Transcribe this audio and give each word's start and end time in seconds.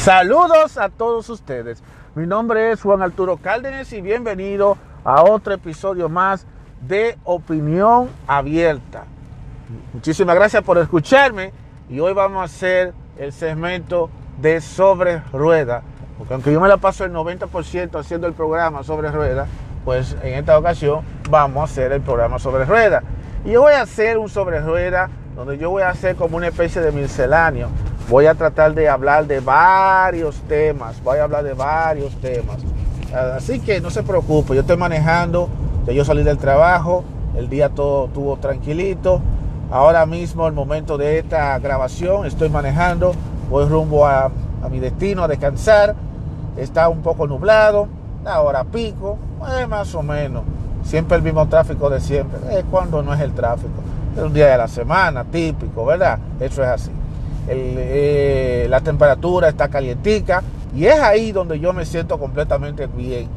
Saludos 0.00 0.78
a 0.78 0.88
todos 0.88 1.28
ustedes. 1.28 1.82
Mi 2.14 2.26
nombre 2.26 2.72
es 2.72 2.80
Juan 2.80 3.02
Arturo 3.02 3.36
Cárdenas 3.36 3.92
y 3.92 4.00
bienvenido 4.00 4.78
a 5.04 5.22
otro 5.22 5.52
episodio 5.52 6.08
más 6.08 6.46
de 6.80 7.18
Opinión 7.22 8.08
Abierta. 8.26 9.04
Muchísimas 9.92 10.36
gracias 10.36 10.62
por 10.62 10.78
escucharme 10.78 11.52
y 11.90 12.00
hoy 12.00 12.14
vamos 12.14 12.40
a 12.40 12.44
hacer 12.44 12.94
el 13.18 13.30
segmento 13.30 14.08
de 14.40 14.62
sobre 14.62 15.18
rueda. 15.34 15.82
Porque 16.16 16.32
aunque 16.32 16.50
yo 16.50 16.62
me 16.62 16.68
la 16.68 16.78
paso 16.78 17.04
el 17.04 17.12
90% 17.12 18.00
haciendo 18.00 18.26
el 18.26 18.32
programa 18.32 18.82
sobre 18.82 19.12
rueda, 19.12 19.48
pues 19.84 20.16
en 20.22 20.32
esta 20.32 20.58
ocasión 20.58 21.04
vamos 21.28 21.60
a 21.60 21.64
hacer 21.64 21.92
el 21.92 22.00
programa 22.00 22.38
sobre 22.38 22.64
rueda. 22.64 23.02
Y 23.44 23.50
yo 23.50 23.60
voy 23.60 23.74
a 23.74 23.82
hacer 23.82 24.16
un 24.16 24.30
sobre 24.30 24.60
rueda 24.60 25.10
donde 25.36 25.58
yo 25.58 25.68
voy 25.68 25.82
a 25.82 25.90
hacer 25.90 26.16
como 26.16 26.38
una 26.38 26.48
especie 26.48 26.80
de 26.80 26.90
misceláneo 26.90 27.68
voy 28.10 28.26
a 28.26 28.34
tratar 28.34 28.74
de 28.74 28.88
hablar 28.88 29.28
de 29.28 29.38
varios 29.38 30.34
temas, 30.42 31.00
voy 31.04 31.18
a 31.18 31.24
hablar 31.24 31.44
de 31.44 31.54
varios 31.54 32.12
temas. 32.16 32.56
Así 33.36 33.60
que 33.60 33.80
no 33.80 33.88
se 33.90 34.02
preocupe, 34.02 34.54
yo 34.54 34.62
estoy 34.62 34.76
manejando, 34.76 35.48
ya 35.86 35.92
yo 35.92 36.04
salí 36.04 36.24
del 36.24 36.36
trabajo, 36.36 37.04
el 37.36 37.48
día 37.48 37.68
todo 37.68 38.06
estuvo 38.06 38.36
tranquilito. 38.36 39.20
Ahora 39.70 40.04
mismo, 40.06 40.48
el 40.48 40.52
momento 40.52 40.98
de 40.98 41.20
esta 41.20 41.56
grabación, 41.60 42.26
estoy 42.26 42.48
manejando, 42.48 43.12
voy 43.48 43.66
rumbo 43.66 44.04
a, 44.04 44.30
mi 44.68 44.80
destino 44.80 45.22
a 45.22 45.28
descansar. 45.28 45.94
Está 46.56 46.88
un 46.88 47.02
poco 47.02 47.28
nublado, 47.28 47.86
ahora 48.26 48.64
pico, 48.64 49.18
eh, 49.56 49.66
más 49.68 49.94
o 49.94 50.02
menos. 50.02 50.42
Siempre 50.82 51.16
el 51.16 51.22
mismo 51.22 51.46
tráfico 51.46 51.88
de 51.88 52.00
siempre. 52.00 52.40
Es 52.58 52.64
cuando 52.68 53.02
no 53.04 53.14
es 53.14 53.20
el 53.20 53.32
tráfico. 53.32 53.80
Es 54.16 54.22
un 54.22 54.32
día 54.32 54.48
de 54.48 54.58
la 54.58 54.66
semana, 54.66 55.24
típico, 55.24 55.84
¿verdad? 55.84 56.18
Eso 56.40 56.64
es 56.64 56.68
así. 56.68 56.99
Eh, 57.52 58.66
la 58.70 58.80
temperatura 58.80 59.48
está 59.48 59.68
calientica 59.68 60.42
y 60.74 60.86
es 60.86 61.00
ahí 61.00 61.32
donde 61.32 61.58
yo 61.58 61.72
me 61.72 61.84
siento 61.84 62.18
completamente 62.18 62.86
bien. 62.86 63.28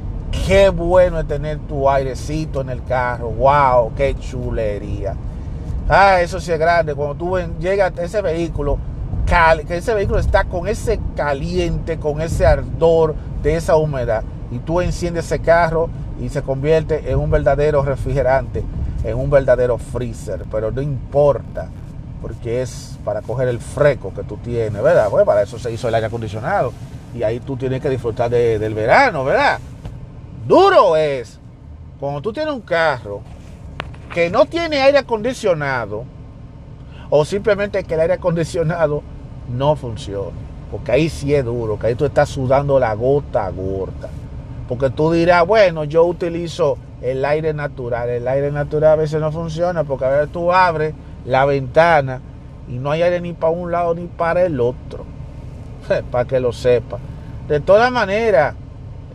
Qué 0.45 0.69
bueno 0.69 1.19
es 1.19 1.27
tener 1.27 1.59
tu 1.59 1.89
airecito 1.89 2.61
en 2.61 2.69
el 2.69 2.83
carro. 2.83 3.29
Wow, 3.29 3.93
qué 3.95 4.15
chulería. 4.15 5.15
Ah, 5.89 6.21
eso 6.21 6.39
sí 6.39 6.51
es 6.51 6.59
grande. 6.59 6.93
Cuando 6.93 7.15
tú 7.15 7.37
llegas 7.59 7.97
a 7.97 8.03
ese 8.03 8.21
vehículo, 8.21 8.77
que 9.67 9.77
ese 9.77 9.93
vehículo 9.93 10.19
está 10.19 10.43
con 10.43 10.67
ese 10.67 10.99
caliente, 11.15 11.97
con 11.97 12.21
ese 12.21 12.45
ardor 12.45 13.15
de 13.41 13.55
esa 13.55 13.75
humedad, 13.75 14.23
y 14.51 14.59
tú 14.59 14.81
enciendes 14.81 15.25
ese 15.25 15.39
carro 15.39 15.89
y 16.21 16.29
se 16.29 16.41
convierte 16.41 17.09
en 17.11 17.17
un 17.17 17.31
verdadero 17.31 17.81
refrigerante, 17.81 18.63
en 19.03 19.17
un 19.17 19.29
verdadero 19.29 19.77
freezer. 19.77 20.43
Pero 20.51 20.71
no 20.71 20.81
importa 20.81 21.69
porque 22.23 22.61
es 22.61 22.97
para 23.03 23.21
coger 23.21 23.49
el 23.49 23.59
freco 23.59 24.13
que 24.13 24.23
tú 24.23 24.37
tienes, 24.37 24.81
¿verdad? 24.81 25.09
Pues 25.11 25.25
para 25.25 25.41
eso 25.41 25.59
se 25.59 25.73
hizo 25.73 25.89
el 25.89 25.95
aire 25.95 26.07
acondicionado. 26.07 26.71
Y 27.13 27.21
ahí 27.21 27.41
tú 27.41 27.57
tienes 27.57 27.81
que 27.81 27.89
disfrutar 27.89 28.29
del 28.29 28.73
verano, 28.73 29.25
¿verdad? 29.25 29.59
Duro 30.47 30.95
es 30.95 31.37
cuando 31.99 32.21
tú 32.21 32.31
tienes 32.31 32.53
un 32.53 32.61
carro 32.61 33.19
que 34.13 34.29
no 34.29 34.45
tiene 34.45 34.81
aire 34.81 34.99
acondicionado 34.99 36.05
o 37.09 37.25
simplemente 37.25 37.83
que 37.83 37.93
el 37.95 37.99
aire 37.99 38.13
acondicionado 38.13 39.03
no 39.53 39.75
funcione. 39.75 40.31
Porque 40.71 40.93
ahí 40.93 41.09
sí 41.09 41.35
es 41.35 41.43
duro, 41.43 41.77
que 41.77 41.87
ahí 41.87 41.95
tú 41.95 42.05
estás 42.05 42.29
sudando 42.29 42.79
la 42.79 42.93
gota 42.93 43.49
gorda. 43.49 44.09
Porque 44.69 44.89
tú 44.89 45.11
dirás, 45.11 45.45
bueno, 45.45 45.83
yo 45.83 46.05
utilizo 46.05 46.77
el 47.01 47.25
aire 47.25 47.53
natural. 47.53 48.07
El 48.07 48.29
aire 48.29 48.49
natural 48.49 48.93
a 48.93 48.95
veces 48.95 49.19
no 49.19 49.29
funciona 49.29 49.83
porque 49.83 50.05
a 50.05 50.09
veces 50.09 50.31
tú 50.31 50.53
abres 50.53 50.93
la 51.25 51.45
ventana 51.45 52.21
y 52.67 52.73
no 52.73 52.91
hay 52.91 53.01
aire 53.01 53.21
ni 53.21 53.33
para 53.33 53.51
un 53.51 53.71
lado 53.71 53.93
ni 53.95 54.05
para 54.07 54.43
el 54.43 54.59
otro. 54.59 55.05
para 56.11 56.25
que 56.25 56.39
lo 56.39 56.53
sepa. 56.53 56.99
De 57.47 57.59
todas 57.59 57.91
maneras, 57.91 58.55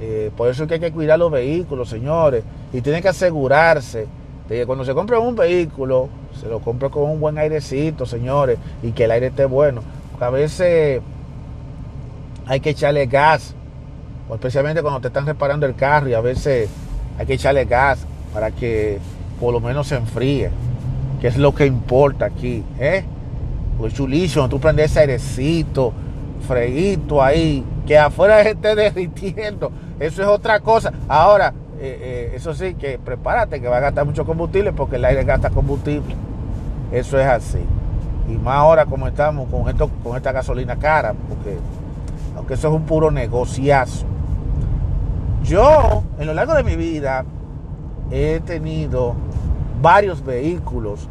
eh, 0.01 0.31
por 0.37 0.49
eso 0.49 0.65
es 0.65 0.69
que 0.69 0.75
hay 0.75 0.81
que 0.81 0.93
cuidar 0.93 1.19
los 1.19 1.31
vehículos, 1.31 1.89
señores. 1.89 2.45
Y 2.73 2.81
tienen 2.81 3.03
que 3.03 3.09
asegurarse 3.09 4.07
de 4.49 4.57
que 4.57 4.67
cuando 4.67 4.85
se 4.85 4.95
compre 4.95 5.19
un 5.19 5.35
vehículo, 5.35 6.09
se 6.39 6.49
lo 6.49 6.61
compre 6.61 6.91
con 6.91 7.05
un 7.05 7.21
buen 7.21 7.39
airecito, 7.39 8.07
señores, 8.07 8.59
y 8.83 8.93
que 8.93 9.05
el 9.05 9.11
aire 9.11 9.29
esté 9.29 9.47
bueno. 9.47 9.83
Porque 10.11 10.25
a 10.25 10.31
veces 10.31 11.01
hay 12.47 12.61
que 12.61 12.71
echarle 12.71 13.07
gas, 13.07 13.55
especialmente 14.33 14.83
cuando 14.83 15.01
te 15.01 15.09
están 15.09 15.27
reparando 15.27 15.67
el 15.67 15.75
carro, 15.75 16.09
y 16.09 16.15
a 16.15 16.21
veces 16.21 16.69
hay 17.19 17.27
que 17.27 17.35
echarle 17.35 17.65
gas 17.65 18.01
para 18.33 18.51
que 18.51 18.99
por 19.41 19.53
lo 19.53 19.61
menos 19.61 19.89
se 19.89 19.97
enfríe 19.97 20.51
que 21.21 21.29
es 21.29 21.37
lo 21.37 21.55
que 21.55 21.67
importa 21.67 22.27
aquí, 22.27 22.65
¿eh? 22.79 23.05
Pues 23.79 23.95
chulísimo, 23.95 24.49
tú 24.49 24.59
prendes 24.59 24.91
ese 24.91 25.01
airecito, 25.01 25.93
freguito 26.47 27.23
ahí, 27.23 27.65
que 27.87 27.99
afuera 27.99 28.41
esté 28.43 28.75
derritiendo, 28.75 29.71
eso 29.99 30.23
es 30.23 30.29
otra 30.29 30.61
cosa. 30.61 30.93
Ahora, 31.09 31.53
eh, 31.81 31.99
eh, 32.01 32.33
eso 32.35 32.55
sí, 32.55 32.75
que 32.75 32.99
prepárate, 32.99 33.61
que 33.61 33.69
va 33.69 33.77
a 33.77 33.81
gastar 33.81 34.05
mucho 34.05 34.25
combustible 34.25 34.73
porque 34.73 34.97
el 34.97 35.05
aire 35.05 35.25
gasta 35.25 35.51
combustible. 35.51 36.15
Eso 36.91 37.21
es 37.21 37.27
así. 37.27 37.61
Y 38.29 38.33
más 38.33 38.57
ahora 38.57 38.87
como 38.87 39.07
estamos 39.07 39.49
con, 39.49 39.69
esto, 39.69 39.89
con 40.03 40.17
esta 40.17 40.33
gasolina 40.33 40.77
cara, 40.77 41.15
porque 41.29 41.57
aunque 42.37 42.55
eso 42.55 42.69
es 42.69 42.75
un 42.75 42.83
puro 42.83 43.11
negociazo. 43.11 44.07
Yo, 45.45 46.03
en 46.19 46.27
lo 46.27 46.35
largo 46.35 46.55
de 46.55 46.65
mi 46.65 46.77
vida, 46.77 47.25
he 48.11 48.41
tenido 48.41 49.15
varios 49.81 50.25
vehículos 50.25 51.09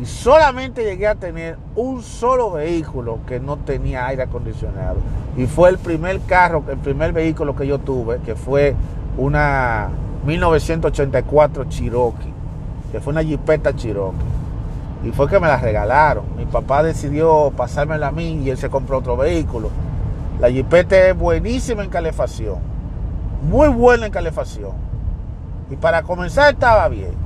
y 0.00 0.06
solamente 0.06 0.82
llegué 0.82 1.06
a 1.06 1.14
tener 1.14 1.56
un 1.76 2.02
solo 2.02 2.50
vehículo 2.52 3.20
que 3.28 3.38
no 3.38 3.58
tenía 3.58 4.06
aire 4.06 4.24
acondicionado. 4.24 4.96
Y 5.36 5.46
fue 5.46 5.70
el 5.70 5.78
primer 5.78 6.20
carro, 6.20 6.64
el 6.68 6.78
primer 6.78 7.12
vehículo 7.12 7.54
que 7.54 7.66
yo 7.66 7.78
tuve, 7.78 8.18
que 8.18 8.34
fue 8.34 8.74
una 9.16 9.88
1984 10.26 11.64
Cherokee, 11.64 12.32
que 12.90 13.00
fue 13.00 13.12
una 13.12 13.22
Jeepeta 13.22 13.74
Cherokee. 13.74 14.34
Y 15.04 15.10
fue 15.12 15.28
que 15.28 15.38
me 15.38 15.46
la 15.46 15.58
regalaron. 15.58 16.24
Mi 16.36 16.46
papá 16.46 16.82
decidió 16.82 17.52
pasármela 17.56 18.08
a 18.08 18.12
mí 18.12 18.40
y 18.42 18.50
él 18.50 18.56
se 18.56 18.70
compró 18.70 18.98
otro 18.98 19.16
vehículo. 19.16 19.70
La 20.40 20.48
Jeepeta 20.48 21.08
es 21.08 21.16
buenísima 21.16 21.84
en 21.84 21.90
calefacción. 21.90 22.56
Muy 23.48 23.68
buena 23.68 24.06
en 24.06 24.12
calefacción. 24.12 24.72
Y 25.70 25.76
para 25.76 26.02
comenzar 26.02 26.54
estaba 26.54 26.88
bien. 26.88 27.23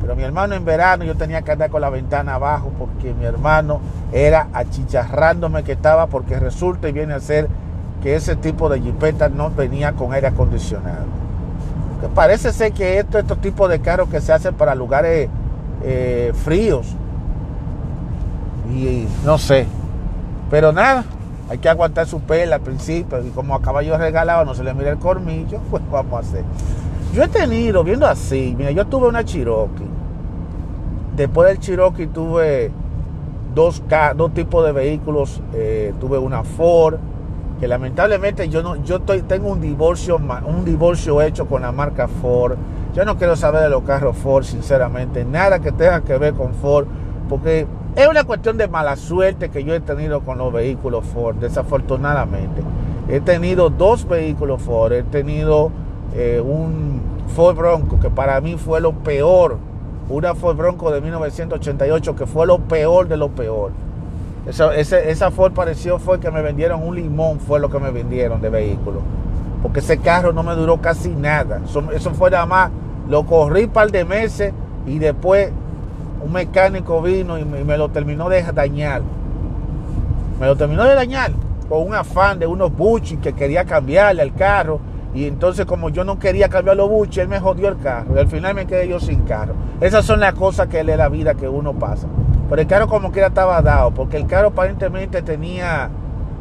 Pero 0.00 0.16
mi 0.16 0.22
hermano 0.22 0.54
en 0.54 0.64
verano 0.64 1.04
yo 1.04 1.14
tenía 1.14 1.42
que 1.42 1.52
andar 1.52 1.70
con 1.70 1.82
la 1.82 1.90
ventana 1.90 2.34
abajo 2.34 2.72
porque 2.78 3.12
mi 3.12 3.24
hermano 3.24 3.80
era 4.12 4.48
achicharrándome 4.52 5.62
que 5.62 5.72
estaba 5.72 6.06
porque 6.06 6.38
resulta 6.38 6.88
y 6.88 6.92
viene 6.92 7.12
a 7.14 7.20
ser 7.20 7.48
que 8.02 8.16
ese 8.16 8.34
tipo 8.36 8.68
de 8.68 8.80
jipeta 8.80 9.28
no 9.28 9.50
venía 9.50 9.92
con 9.92 10.12
aire 10.12 10.28
acondicionado. 10.28 11.04
Que 12.00 12.08
parece 12.08 12.52
ser 12.52 12.72
que 12.72 12.98
esto, 12.98 13.18
estos 13.18 13.40
tipos 13.40 13.68
de 13.68 13.80
carros 13.80 14.08
que 14.08 14.20
se 14.20 14.32
hacen 14.32 14.54
para 14.54 14.74
lugares 14.74 15.28
eh, 15.82 16.32
fríos. 16.44 16.86
Y 18.74 19.06
no 19.24 19.36
sé. 19.36 19.66
Pero 20.50 20.72
nada, 20.72 21.04
hay 21.50 21.58
que 21.58 21.68
aguantar 21.68 22.06
su 22.06 22.20
pela 22.20 22.56
al 22.56 22.62
principio. 22.62 23.22
Y 23.22 23.30
como 23.30 23.54
a 23.54 23.60
caballo 23.60 23.98
regalado 23.98 24.44
no 24.46 24.54
se 24.54 24.64
le 24.64 24.72
mira 24.72 24.90
el 24.90 24.98
cormillo, 24.98 25.58
pues 25.70 25.82
vamos 25.90 26.14
a 26.14 26.18
hacer. 26.20 26.44
Yo 27.12 27.24
he 27.24 27.28
tenido, 27.28 27.82
viendo 27.82 28.06
así, 28.06 28.54
mira, 28.56 28.70
yo 28.70 28.86
tuve 28.86 29.08
una 29.08 29.24
Cherokee. 29.24 29.89
Después 31.20 31.50
del 31.50 31.58
Cherokee 31.58 32.06
tuve 32.06 32.70
dos, 33.54 33.82
tipos 34.32 34.64
de 34.64 34.72
vehículos. 34.72 35.42
Eh, 35.52 35.92
tuve 36.00 36.16
una 36.16 36.44
Ford, 36.44 36.94
que 37.60 37.68
lamentablemente 37.68 38.48
yo 38.48 38.62
no, 38.62 38.82
yo 38.82 39.02
tengo 39.02 39.48
un 39.48 39.60
divorcio, 39.60 40.16
un 40.16 40.64
divorcio 40.64 41.20
hecho 41.20 41.46
con 41.46 41.60
la 41.60 41.72
marca 41.72 42.08
Ford. 42.08 42.56
Yo 42.94 43.04
no 43.04 43.18
quiero 43.18 43.36
saber 43.36 43.60
de 43.60 43.68
los 43.68 43.82
carros 43.82 44.16
Ford, 44.16 44.44
sinceramente, 44.44 45.26
nada 45.26 45.58
que 45.58 45.72
tenga 45.72 46.00
que 46.00 46.16
ver 46.16 46.32
con 46.32 46.54
Ford, 46.54 46.86
porque 47.28 47.66
es 47.96 48.08
una 48.08 48.24
cuestión 48.24 48.56
de 48.56 48.66
mala 48.66 48.96
suerte 48.96 49.50
que 49.50 49.62
yo 49.62 49.74
he 49.74 49.80
tenido 49.80 50.22
con 50.22 50.38
los 50.38 50.50
vehículos 50.50 51.04
Ford, 51.04 51.36
desafortunadamente. 51.36 52.62
He 53.10 53.20
tenido 53.20 53.68
dos 53.68 54.08
vehículos 54.08 54.62
Ford, 54.62 54.94
he 54.94 55.02
tenido 55.02 55.70
eh, 56.14 56.40
un 56.42 57.02
Ford 57.36 57.58
Bronco 57.58 58.00
que 58.00 58.08
para 58.08 58.40
mí 58.40 58.56
fue 58.56 58.80
lo 58.80 58.92
peor, 58.92 59.58
una 60.10 60.34
Ford 60.34 60.56
Bronco 60.56 60.90
de 60.90 61.00
1988 61.00 62.16
que 62.16 62.26
fue 62.26 62.46
lo 62.46 62.58
peor 62.58 63.06
de 63.08 63.16
lo 63.16 63.28
peor. 63.30 63.70
Esa, 64.46 64.74
esa 64.74 65.30
Ford 65.30 65.52
pareció 65.52 65.98
fue 65.98 66.18
que 66.18 66.30
me 66.30 66.42
vendieron 66.42 66.82
un 66.82 66.96
limón, 66.96 67.38
fue 67.38 67.60
lo 67.60 67.70
que 67.70 67.78
me 67.78 67.90
vendieron 67.90 68.40
de 68.40 68.48
vehículo. 68.50 69.02
Porque 69.62 69.80
ese 69.80 69.98
carro 69.98 70.32
no 70.32 70.42
me 70.42 70.54
duró 70.54 70.80
casi 70.80 71.10
nada. 71.10 71.60
Eso, 71.94 72.10
fue 72.12 72.30
nada 72.30 72.46
más, 72.46 72.70
lo 73.08 73.24
corrí 73.24 73.64
un 73.64 73.70
par 73.70 73.90
de 73.92 74.04
meses 74.04 74.52
y 74.86 74.98
después 74.98 75.52
un 76.24 76.32
mecánico 76.32 77.00
vino 77.00 77.38
y 77.38 77.44
me, 77.44 77.78
lo 77.78 77.90
terminó 77.90 78.28
de 78.28 78.42
dañar. 78.42 79.02
Me 80.40 80.46
lo 80.46 80.56
terminó 80.56 80.84
de 80.84 80.94
dañar 80.94 81.30
con 81.68 81.86
un 81.86 81.94
afán 81.94 82.38
de 82.40 82.46
unos 82.46 82.74
buchis 82.76 83.20
que 83.20 83.32
quería 83.32 83.64
cambiarle 83.64 84.22
al 84.22 84.34
carro 84.34 84.80
y 85.14 85.26
entonces 85.26 85.66
como 85.66 85.90
yo 85.90 86.04
no 86.04 86.18
quería 86.18 86.48
cambiar 86.48 86.76
los 86.76 86.88
buches, 86.88 87.18
él 87.18 87.28
me 87.28 87.40
jodió 87.40 87.68
el 87.68 87.78
carro. 87.78 88.14
Y 88.14 88.18
al 88.18 88.28
final 88.28 88.54
me 88.54 88.66
quedé 88.66 88.88
yo 88.88 89.00
sin 89.00 89.22
carro. 89.22 89.54
Esas 89.80 90.04
son 90.04 90.20
las 90.20 90.34
cosas 90.34 90.68
que 90.68 90.80
es 90.80 90.86
la 90.86 91.08
vida 91.08 91.34
que 91.34 91.48
uno 91.48 91.72
pasa. 91.74 92.06
Pero 92.48 92.62
el 92.62 92.68
carro 92.68 92.86
como 92.88 93.12
quiera 93.12 93.28
estaba 93.28 93.60
dado, 93.62 93.92
porque 93.92 94.16
el 94.16 94.26
carro 94.26 94.48
aparentemente 94.48 95.22
tenía, 95.22 95.90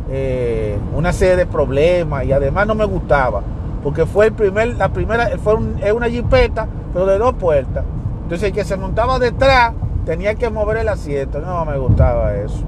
eh, 0.09 0.77
una 0.95 1.13
serie 1.13 1.35
de 1.35 1.45
problemas 1.45 2.25
y 2.25 2.31
además 2.31 2.65
no 2.65 2.73
me 2.73 2.85
gustaba 2.85 3.43
porque 3.83 4.05
fue 4.05 4.27
el 4.27 4.33
primer, 4.33 4.75
la 4.75 4.89
primera, 4.89 5.29
fue 5.37 5.55
una 5.55 6.09
jipeta, 6.09 6.67
pero 6.93 7.05
de 7.05 7.17
dos 7.17 7.33
puertas. 7.35 7.83
Entonces 8.23 8.49
el 8.49 8.53
que 8.53 8.63
se 8.63 8.77
montaba 8.77 9.19
detrás 9.19 9.73
tenía 10.05 10.35
que 10.35 10.49
mover 10.49 10.77
el 10.77 10.89
asiento. 10.89 11.39
No 11.39 11.65
me 11.65 11.77
gustaba 11.77 12.35
eso. 12.35 12.63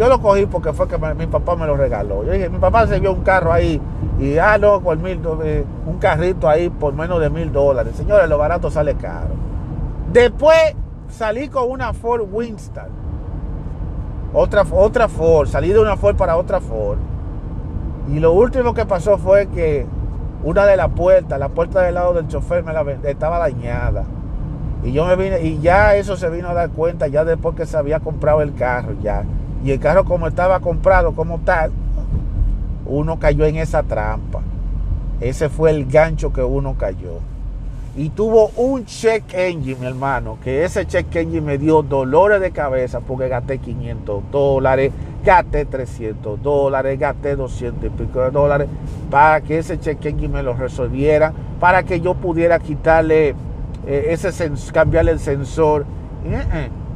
Yo 0.00 0.08
lo 0.08 0.18
cogí 0.18 0.46
porque 0.46 0.72
fue 0.72 0.88
que 0.88 0.96
mi 0.96 1.26
papá 1.26 1.56
me 1.56 1.66
lo 1.66 1.76
regaló. 1.76 2.24
Yo 2.24 2.32
dije, 2.32 2.48
mi 2.48 2.56
papá 2.56 2.86
se 2.86 2.98
vio 2.98 3.12
un 3.12 3.20
carro 3.20 3.52
ahí 3.52 3.78
y, 4.18 4.38
ah, 4.38 4.56
no, 4.56 4.80
por 4.80 4.96
mil, 4.96 5.20
eh, 5.44 5.62
un 5.84 5.98
carrito 5.98 6.48
ahí 6.48 6.70
por 6.70 6.94
menos 6.94 7.20
de 7.20 7.28
mil 7.28 7.52
dólares. 7.52 7.96
Señores, 7.96 8.26
lo 8.26 8.38
barato 8.38 8.70
sale 8.70 8.94
caro. 8.94 9.34
Después 10.10 10.74
salí 11.10 11.48
con 11.48 11.70
una 11.70 11.92
Ford 11.92 12.26
Winston. 12.32 12.86
Otra, 14.32 14.64
otra 14.72 15.06
Ford, 15.06 15.48
salí 15.48 15.68
de 15.68 15.80
una 15.80 15.98
Ford 15.98 16.16
para 16.16 16.38
otra 16.38 16.62
Ford. 16.62 16.96
Y 18.08 18.20
lo 18.20 18.32
último 18.32 18.72
que 18.72 18.86
pasó 18.86 19.18
fue 19.18 19.48
que 19.48 19.84
una 20.42 20.64
de 20.64 20.78
las 20.78 20.88
puertas, 20.88 21.38
la 21.38 21.50
puerta 21.50 21.82
del 21.82 21.96
lado 21.96 22.14
del 22.14 22.26
chofer, 22.26 22.64
estaba 23.02 23.38
dañada. 23.38 24.04
Y 24.82 24.92
yo 24.92 25.04
me 25.04 25.14
vine, 25.16 25.42
y 25.42 25.60
ya 25.60 25.94
eso 25.96 26.16
se 26.16 26.30
vino 26.30 26.48
a 26.48 26.54
dar 26.54 26.70
cuenta 26.70 27.06
ya 27.06 27.26
después 27.26 27.54
que 27.54 27.66
se 27.66 27.76
había 27.76 28.00
comprado 28.00 28.40
el 28.40 28.54
carro, 28.54 28.94
ya. 29.02 29.24
Y 29.64 29.72
el 29.72 29.80
carro 29.80 30.04
como 30.04 30.26
estaba 30.26 30.60
comprado 30.60 31.14
como 31.14 31.40
tal, 31.40 31.72
uno 32.86 33.18
cayó 33.18 33.44
en 33.44 33.56
esa 33.56 33.82
trampa. 33.82 34.40
Ese 35.20 35.48
fue 35.48 35.70
el 35.70 35.86
gancho 35.86 36.32
que 36.32 36.42
uno 36.42 36.76
cayó 36.78 37.18
y 37.96 38.10
tuvo 38.10 38.50
un 38.56 38.84
check 38.84 39.24
engine, 39.34 39.80
mi 39.80 39.86
hermano, 39.86 40.38
que 40.42 40.64
ese 40.64 40.86
check 40.86 41.14
engine 41.16 41.40
me 41.40 41.58
dio 41.58 41.82
dolores 41.82 42.40
de 42.40 42.52
cabeza 42.52 43.00
porque 43.00 43.28
gasté 43.28 43.58
500 43.58 44.30
dólares, 44.30 44.92
gasté 45.24 45.64
300 45.64 46.40
dólares, 46.40 46.98
gasté 46.98 47.34
200 47.34 47.84
y 47.84 47.90
pico 47.90 48.20
de 48.20 48.30
dólares 48.30 48.68
para 49.10 49.40
que 49.40 49.58
ese 49.58 49.80
check 49.80 50.04
engine 50.06 50.34
me 50.34 50.42
lo 50.42 50.54
resolviera, 50.54 51.32
para 51.58 51.82
que 51.82 52.00
yo 52.00 52.14
pudiera 52.14 52.60
quitarle 52.60 53.34
eh, 53.86 54.06
ese 54.10 54.30
cambiarle 54.72 55.10
el 55.10 55.20
sensor. 55.20 55.84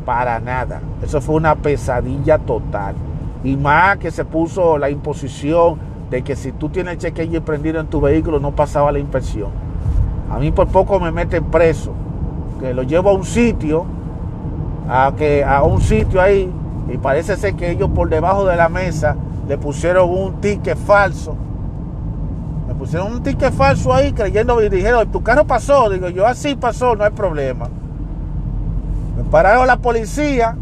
Para 0.04 0.40
nada. 0.40 0.80
Eso 1.02 1.20
fue 1.20 1.36
una 1.36 1.54
pesadilla 1.54 2.38
total. 2.38 2.94
Y 3.42 3.56
más 3.56 3.98
que 3.98 4.10
se 4.10 4.24
puso 4.24 4.78
la 4.78 4.90
imposición 4.90 5.78
de 6.10 6.22
que 6.22 6.36
si 6.36 6.52
tú 6.52 6.68
tienes 6.68 7.02
el 7.02 7.42
prendido 7.42 7.80
en 7.80 7.86
tu 7.86 8.00
vehículo 8.00 8.38
no 8.40 8.52
pasaba 8.52 8.92
la 8.92 8.98
inspección. 8.98 9.50
A 10.30 10.38
mí 10.38 10.50
por 10.50 10.68
poco 10.68 10.98
me 11.00 11.10
meten 11.10 11.44
preso, 11.44 11.92
que 12.60 12.72
lo 12.72 12.82
llevo 12.82 13.10
a 13.10 13.12
un 13.12 13.24
sitio, 13.24 13.84
a, 14.88 15.12
que, 15.16 15.44
a 15.44 15.62
un 15.62 15.80
sitio 15.80 16.20
ahí, 16.20 16.50
y 16.88 16.98
parece 16.98 17.36
ser 17.36 17.54
que 17.54 17.70
ellos 17.70 17.90
por 17.94 18.08
debajo 18.08 18.44
de 18.46 18.56
la 18.56 18.68
mesa 18.68 19.16
le 19.48 19.58
pusieron 19.58 20.08
un 20.10 20.40
ticket 20.40 20.76
falso. 20.76 21.36
Me 22.66 22.74
pusieron 22.74 23.12
un 23.12 23.22
ticket 23.22 23.52
falso 23.52 23.92
ahí 23.92 24.12
creyendo 24.12 24.62
y 24.62 24.68
dijeron, 24.68 25.10
tu 25.10 25.22
carro 25.22 25.44
pasó. 25.46 25.90
Digo, 25.90 26.08
yo 26.08 26.26
así 26.26 26.54
pasó, 26.54 26.96
no 26.96 27.04
hay 27.04 27.10
problema. 27.10 27.68
Me 29.16 29.24
pararon 29.24 29.66
la 29.66 29.76
policía. 29.76 30.56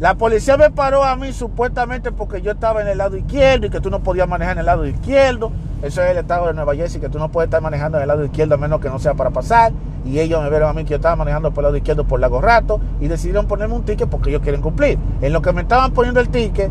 La 0.00 0.14
policía 0.14 0.56
me 0.56 0.70
paró 0.70 1.02
a 1.02 1.16
mí 1.16 1.32
supuestamente 1.32 2.12
porque 2.12 2.40
yo 2.40 2.52
estaba 2.52 2.82
en 2.82 2.88
el 2.88 2.98
lado 2.98 3.16
izquierdo 3.16 3.66
y 3.66 3.70
que 3.70 3.80
tú 3.80 3.90
no 3.90 4.00
podías 4.00 4.28
manejar 4.28 4.52
en 4.52 4.60
el 4.60 4.66
lado 4.66 4.86
izquierdo. 4.86 5.50
Eso 5.82 6.02
es 6.02 6.10
el 6.10 6.18
estado 6.18 6.46
de 6.46 6.54
Nueva 6.54 6.74
Jersey, 6.74 7.00
que 7.00 7.08
tú 7.08 7.18
no 7.18 7.30
puedes 7.30 7.48
estar 7.48 7.60
manejando 7.60 7.98
en 7.98 8.02
el 8.02 8.08
lado 8.08 8.24
izquierdo 8.24 8.54
a 8.54 8.58
menos 8.58 8.80
que 8.80 8.88
no 8.88 8.98
sea 9.00 9.14
para 9.14 9.30
pasar. 9.30 9.72
Y 10.04 10.20
ellos 10.20 10.40
me 10.42 10.50
vieron 10.50 10.70
a 10.70 10.72
mí 10.72 10.84
que 10.84 10.90
yo 10.90 10.96
estaba 10.96 11.16
manejando 11.16 11.52
por 11.52 11.62
el 11.62 11.66
lado 11.66 11.76
izquierdo 11.76 12.04
por 12.04 12.20
largo 12.20 12.40
rato 12.40 12.80
y 13.00 13.08
decidieron 13.08 13.46
ponerme 13.46 13.74
un 13.74 13.84
ticket 13.84 14.08
porque 14.08 14.30
ellos 14.30 14.42
quieren 14.42 14.62
cumplir. 14.62 14.98
En 15.20 15.32
lo 15.32 15.42
que 15.42 15.52
me 15.52 15.62
estaban 15.62 15.92
poniendo 15.92 16.20
el 16.20 16.28
ticket, 16.28 16.70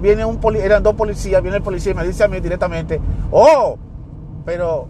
viene 0.00 0.24
un 0.24 0.38
eran 0.56 0.82
dos 0.82 0.94
policías, 0.94 1.42
viene 1.42 1.58
el 1.58 1.62
policía 1.62 1.92
y 1.92 1.94
me 1.96 2.06
dice 2.06 2.24
a 2.24 2.28
mí 2.28 2.38
directamente, 2.38 3.00
oh, 3.32 3.76
pero 4.44 4.88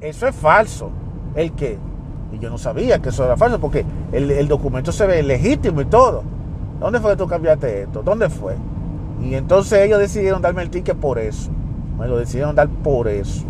eso 0.00 0.26
es 0.26 0.34
falso. 0.34 0.90
¿El 1.34 1.52
qué? 1.52 1.78
Y 2.34 2.38
yo 2.38 2.50
no 2.50 2.58
sabía 2.58 3.00
que 3.00 3.10
eso 3.10 3.24
era 3.24 3.36
falso 3.36 3.60
porque 3.60 3.84
el, 4.12 4.30
el 4.30 4.48
documento 4.48 4.92
se 4.92 5.06
ve 5.06 5.22
legítimo 5.22 5.80
y 5.80 5.84
todo. 5.86 6.22
¿Dónde 6.80 7.00
fue 7.00 7.12
que 7.12 7.16
tú 7.16 7.26
cambiaste 7.26 7.82
esto? 7.82 8.02
¿Dónde 8.02 8.28
fue? 8.28 8.56
Y 9.22 9.34
entonces 9.34 9.80
ellos 9.80 9.98
decidieron 9.98 10.42
darme 10.42 10.62
el 10.62 10.70
ticket 10.70 10.96
por 10.96 11.18
eso. 11.18 11.50
Me 11.98 12.08
lo 12.08 12.18
decidieron 12.18 12.54
dar 12.54 12.68
por 12.68 13.08
eso. 13.08 13.44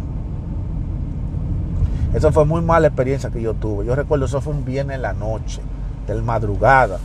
Esa 2.14 2.30
fue 2.30 2.44
muy 2.44 2.62
mala 2.62 2.86
experiencia 2.86 3.30
que 3.30 3.42
yo 3.42 3.54
tuve. 3.54 3.84
Yo 3.86 3.96
recuerdo, 3.96 4.26
eso 4.26 4.40
fue 4.40 4.52
un 4.52 4.64
viernes 4.64 4.96
en 4.96 5.02
la 5.02 5.14
noche, 5.14 5.60
del 6.06 6.22
madrugada. 6.22 6.98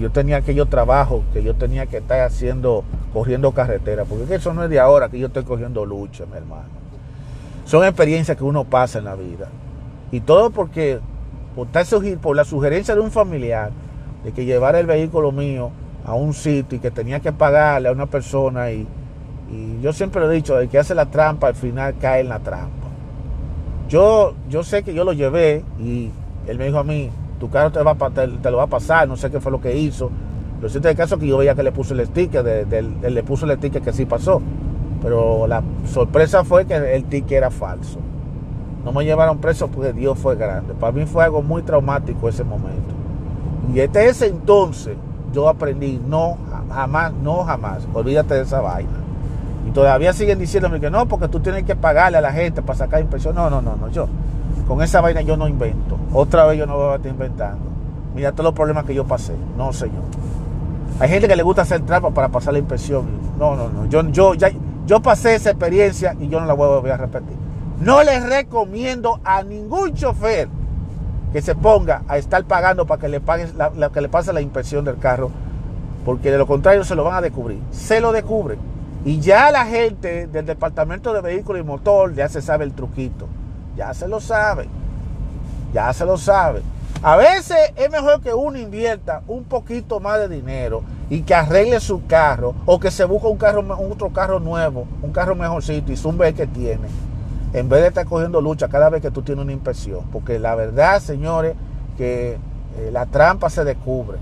Yo 0.00 0.10
tenía 0.10 0.36
aquello 0.36 0.66
trabajo 0.66 1.24
que 1.32 1.42
yo 1.42 1.54
tenía 1.54 1.86
que 1.86 1.98
estar 1.98 2.20
haciendo, 2.20 2.84
corriendo 3.12 3.52
carretera, 3.52 4.04
porque 4.04 4.34
eso 4.34 4.52
no 4.52 4.62
es 4.62 4.70
de 4.70 4.78
ahora 4.78 5.08
que 5.08 5.18
yo 5.18 5.28
estoy 5.28 5.44
cogiendo 5.44 5.86
lucha, 5.86 6.26
mi 6.26 6.36
hermano. 6.36 6.68
Son 7.64 7.84
experiencias 7.84 8.36
que 8.36 8.44
uno 8.44 8.64
pasa 8.64 8.98
en 8.98 9.06
la 9.06 9.14
vida. 9.14 9.48
Y 10.12 10.20
todo 10.20 10.50
porque, 10.50 11.00
por, 11.54 11.68
por 12.20 12.36
la 12.36 12.44
sugerencia 12.44 12.94
de 12.94 13.00
un 13.00 13.10
familiar, 13.10 13.70
de 14.24 14.32
que 14.32 14.44
llevara 14.44 14.80
el 14.80 14.86
vehículo 14.86 15.32
mío 15.32 15.70
a 16.04 16.14
un 16.14 16.34
sitio 16.34 16.78
y 16.78 16.80
que 16.80 16.90
tenía 16.90 17.20
que 17.20 17.32
pagarle 17.32 17.88
a 17.88 17.92
una 17.92 18.06
persona 18.06 18.70
y 18.70 18.86
y 19.50 19.80
yo 19.80 19.92
siempre 19.92 20.20
lo 20.20 20.30
he 20.30 20.34
dicho, 20.34 20.58
el 20.58 20.68
que 20.68 20.78
hace 20.78 20.94
la 20.94 21.06
trampa 21.06 21.48
al 21.48 21.54
final 21.54 21.94
cae 22.00 22.20
en 22.20 22.28
la 22.28 22.40
trampa. 22.40 22.88
Yo, 23.88 24.34
yo 24.48 24.64
sé 24.64 24.82
que 24.82 24.92
yo 24.92 25.04
lo 25.04 25.12
llevé 25.12 25.62
y 25.78 26.10
él 26.46 26.58
me 26.58 26.66
dijo 26.66 26.78
a 26.78 26.84
mí, 26.84 27.10
tu 27.38 27.48
carro 27.48 27.70
te, 27.70 27.80
va, 27.82 27.94
te, 27.94 28.50
lo 28.50 28.56
va 28.56 28.64
a 28.64 28.68
pasar, 28.68 29.06
no 29.06 29.16
sé 29.16 29.30
qué 29.30 29.40
fue 29.40 29.52
lo 29.52 29.60
que 29.60 29.76
hizo. 29.76 30.10
Lo 30.60 30.68
cierto 30.68 30.88
es 30.88 30.96
caso 30.96 31.18
que 31.18 31.26
yo 31.26 31.38
veía 31.38 31.54
que 31.54 31.62
le 31.62 31.70
puso 31.70 31.94
el 31.94 32.04
sticker, 32.06 32.42
de, 32.42 32.82
le 32.82 33.22
puso 33.22 33.46
el 33.46 33.56
sticker 33.58 33.82
que 33.82 33.92
sí 33.92 34.06
pasó. 34.06 34.42
Pero 35.02 35.46
la 35.46 35.62
sorpresa 35.86 36.42
fue 36.42 36.64
que 36.64 36.74
el 36.74 37.04
ticket 37.04 37.38
era 37.38 37.50
falso. 37.50 38.00
No 38.86 38.92
me 38.92 39.04
llevaron 39.04 39.38
preso 39.38 39.66
porque 39.66 39.92
Dios 39.92 40.16
fue 40.16 40.36
grande. 40.36 40.72
Para 40.72 40.92
mí 40.92 41.04
fue 41.06 41.24
algo 41.24 41.42
muy 41.42 41.62
traumático 41.62 42.28
ese 42.28 42.44
momento. 42.44 42.94
Y 43.68 43.72
desde 43.72 44.08
ese 44.08 44.26
entonces 44.28 44.96
yo 45.32 45.48
aprendí, 45.48 46.00
no, 46.06 46.38
jamás, 46.70 47.12
no 47.12 47.42
jamás, 47.42 47.84
olvídate 47.92 48.34
de 48.34 48.42
esa 48.42 48.60
vaina. 48.60 48.92
Y 49.66 49.72
todavía 49.72 50.12
siguen 50.12 50.38
diciéndome 50.38 50.78
que 50.78 50.88
no, 50.88 51.04
porque 51.06 51.26
tú 51.26 51.40
tienes 51.40 51.64
que 51.64 51.74
pagarle 51.74 52.18
a 52.18 52.20
la 52.20 52.30
gente 52.30 52.62
para 52.62 52.78
sacar 52.78 53.00
impresión. 53.00 53.34
No, 53.34 53.50
no, 53.50 53.60
no, 53.60 53.74
no, 53.74 53.88
yo. 53.88 54.06
Con 54.68 54.80
esa 54.80 55.00
vaina 55.00 55.20
yo 55.20 55.36
no 55.36 55.48
invento. 55.48 55.98
Otra 56.12 56.46
vez 56.46 56.56
yo 56.56 56.64
no 56.66 56.76
voy 56.76 56.92
a 56.92 56.94
estar 56.94 57.10
inventando. 57.10 57.64
Mira 58.14 58.30
todos 58.30 58.44
los 58.44 58.54
problemas 58.54 58.84
que 58.84 58.94
yo 58.94 59.04
pasé. 59.04 59.34
No, 59.58 59.72
señor. 59.72 60.04
Hay 61.00 61.08
gente 61.08 61.26
que 61.26 61.34
le 61.34 61.42
gusta 61.42 61.62
hacer 61.62 61.80
trampa 61.80 62.10
para 62.10 62.28
pasar 62.28 62.52
la 62.52 62.60
impresión. 62.60 63.06
No, 63.36 63.56
no, 63.56 63.68
no. 63.68 63.86
Yo, 63.86 64.08
yo, 64.10 64.34
ya, 64.34 64.48
yo 64.86 65.02
pasé 65.02 65.34
esa 65.34 65.50
experiencia 65.50 66.14
y 66.20 66.28
yo 66.28 66.38
no 66.38 66.46
la 66.46 66.54
voy 66.54 66.88
a 66.88 66.94
a 66.94 66.96
repetir. 66.98 67.45
No 67.80 68.02
les 68.02 68.26
recomiendo 68.26 69.20
a 69.24 69.42
ningún 69.42 69.94
chofer 69.94 70.48
que 71.32 71.42
se 71.42 71.54
ponga 71.54 72.02
a 72.08 72.16
estar 72.16 72.44
pagando 72.44 72.86
para 72.86 73.00
que 73.00 73.08
le, 73.08 73.20
pague 73.20 73.48
la, 73.54 73.90
que 73.90 74.00
le 74.00 74.08
pase 74.08 74.32
la 74.32 74.40
impresión 74.40 74.84
del 74.84 74.98
carro, 74.98 75.30
porque 76.04 76.30
de 76.30 76.38
lo 76.38 76.46
contrario 76.46 76.84
se 76.84 76.94
lo 76.94 77.04
van 77.04 77.16
a 77.16 77.20
descubrir. 77.20 77.60
Se 77.70 78.00
lo 78.00 78.12
descubren. 78.12 78.58
Y 79.04 79.20
ya 79.20 79.50
la 79.50 79.66
gente 79.66 80.26
del 80.26 80.46
departamento 80.46 81.12
de 81.12 81.20
vehículos 81.20 81.60
y 81.60 81.64
motor 81.64 82.14
ya 82.14 82.28
se 82.28 82.40
sabe 82.40 82.64
el 82.64 82.72
truquito. 82.72 83.28
Ya 83.76 83.92
se 83.92 84.08
lo 84.08 84.20
sabe. 84.20 84.68
Ya 85.74 85.92
se 85.92 86.06
lo 86.06 86.16
sabe. 86.16 86.62
A 87.02 87.16
veces 87.16 87.58
es 87.76 87.90
mejor 87.90 88.22
que 88.22 88.32
uno 88.32 88.58
invierta 88.58 89.22
un 89.28 89.44
poquito 89.44 90.00
más 90.00 90.18
de 90.18 90.28
dinero 90.28 90.82
y 91.10 91.22
que 91.22 91.34
arregle 91.34 91.78
su 91.78 92.06
carro 92.06 92.54
o 92.64 92.80
que 92.80 92.90
se 92.90 93.04
busque 93.04 93.28
un 93.28 93.36
carro, 93.36 93.62
otro 93.90 94.10
carro 94.12 94.40
nuevo, 94.40 94.86
un 95.02 95.12
carro 95.12 95.34
mejorcito 95.36 95.92
y 95.92 95.96
zumbe 95.96 96.28
el 96.28 96.34
que 96.34 96.46
tiene, 96.46 96.88
en 97.52 97.68
vez 97.68 97.82
de 97.82 97.88
estar 97.88 98.06
cogiendo 98.06 98.40
lucha 98.40 98.68
cada 98.68 98.90
vez 98.90 99.02
que 99.02 99.10
tú 99.10 99.22
tienes 99.22 99.42
una 99.42 99.52
inspección. 99.52 100.04
Porque 100.12 100.38
la 100.38 100.54
verdad, 100.54 101.00
señores, 101.00 101.54
que 101.96 102.38
eh, 102.78 102.90
la 102.92 103.06
trampa 103.06 103.50
se 103.50 103.64
descubre. 103.64 104.18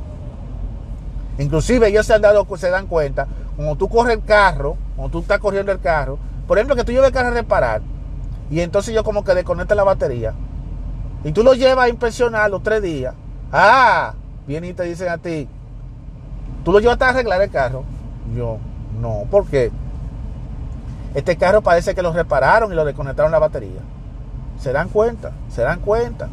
Inclusive 1.39 1.89
ellos 1.89 2.07
se 2.07 2.15
han 2.15 2.23
dado, 2.23 2.47
se 2.57 2.71
dan 2.71 2.87
cuenta 2.87 3.27
cuando 3.57 3.77
tú 3.77 3.89
corres 3.89 4.17
el 4.17 4.25
carro, 4.25 4.77
cuando 4.97 5.13
tú 5.13 5.21
estás 5.21 5.39
corriendo 5.39 5.73
el 5.73 5.81
carro, 5.81 6.19
por 6.47 6.59
ejemplo, 6.59 6.77
que 6.77 6.85
tú 6.85 6.93
lleves 6.93 7.09
el 7.09 7.13
carro 7.15 7.29
a 7.29 7.33
reparar, 7.33 7.83
y 8.51 8.61
entonces 8.61 8.95
yo 8.95 9.05
como 9.05 9.25
que 9.25 9.35
desconecte 9.35 9.75
la 9.75 9.85
batería, 9.85 10.35
y 11.25 11.33
tú 11.33 11.43
lo 11.43 11.55
llevas 11.55 11.87
a 11.87 11.89
inspeccionar 11.89 12.51
los 12.51 12.63
tres 12.63 12.83
días, 12.83 13.15
ah, 13.53 14.15
vienen 14.47 14.71
y 14.71 14.75
te 14.75 14.83
dicen 14.85 15.09
a 15.09 15.19
ti, 15.19 15.49
tú 16.65 16.73
lo 16.73 16.81
llevas 16.81 17.01
a 17.01 17.09
arreglar 17.09 17.41
el 17.43 17.51
carro. 17.51 17.85
Yo, 18.35 18.59
no, 19.01 19.25
porque 19.31 19.71
este 21.15 21.37
carro 21.37 21.63
parece 21.63 21.95
que 21.95 22.03
lo 22.03 22.13
repararon 22.13 22.73
y 22.73 22.75
lo 22.75 22.85
desconectaron 22.85 23.31
la 23.31 23.39
batería. 23.39 23.81
Se 24.59 24.73
dan 24.73 24.89
cuenta, 24.89 25.33
se 25.49 25.63
dan 25.63 25.81
cuenta. 25.81 26.29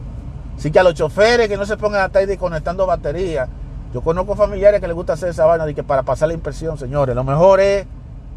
Así 0.58 0.72
que 0.72 0.80
a 0.80 0.84
los 0.84 0.96
choferes 0.96 1.48
que 1.48 1.58
no 1.58 1.66
se 1.66 1.78
pongan 1.78 2.02
a 2.02 2.06
estar 2.08 2.26
desconectando 2.26 2.86
baterías, 2.86 3.48
yo 3.94 4.02
conozco 4.02 4.36
familiares 4.36 4.80
que 4.80 4.88
les 4.88 4.96
gusta 4.96 5.14
hacer 5.14 5.30
esa 5.30 5.46
vaina 5.46 5.66
de 5.66 5.76
que 5.76 5.84
para 5.84 6.04
pasar 6.04 6.30
la 6.30 6.34
impresión, 6.34 6.78
señores. 6.78 7.16
Lo 7.16 7.24
mejor 7.24 7.60
es 7.60 7.86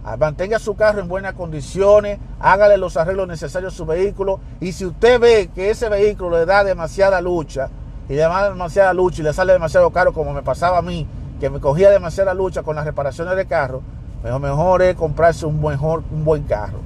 ah, 0.05 0.17
mantenga 0.17 0.59
su 0.59 0.75
carro 0.75 1.01
en 1.01 1.09
buenas 1.09 1.35
condiciones, 1.35 2.19
hágale 2.41 2.77
los 2.77 2.97
arreglos 2.97 3.29
necesarios 3.29 3.73
a 3.73 3.77
su 3.77 3.87
vehículo. 3.87 4.41
Y 4.61 4.73
si 4.73 4.85
usted 4.85 5.21
ve 5.21 5.51
que 5.55 5.71
ese 5.71 5.89
vehículo 5.89 6.39
le 6.39 6.47
da 6.47 6.65
demasiada 6.65 7.21
lucha, 7.21 7.69
y 8.09 8.15
le 8.15 8.21
da 8.21 8.51
demasiada 8.51 8.93
lucha 8.93 9.23
y 9.23 9.25
le 9.25 9.33
sale 9.33 9.53
demasiado 9.53 9.91
caro, 9.91 10.13
como 10.13 10.33
me 10.33 10.43
pasaba 10.43 10.79
a 10.79 10.83
mí, 10.83 11.07
que 11.41 11.51
me 11.51 11.61
cogía 11.61 11.91
demasiada 11.91 12.35
lucha 12.35 12.63
con 12.63 12.77
las 12.77 12.85
reparaciones 12.85 13.37
de 13.37 13.47
carro, 13.47 13.83
Lo 14.25 14.39
mejor 14.39 14.81
es 14.83 14.97
comprarse 14.97 15.45
un 15.45 15.61
buen, 15.61 15.79
un 15.81 16.25
buen 16.25 16.45
carro. 16.45 16.79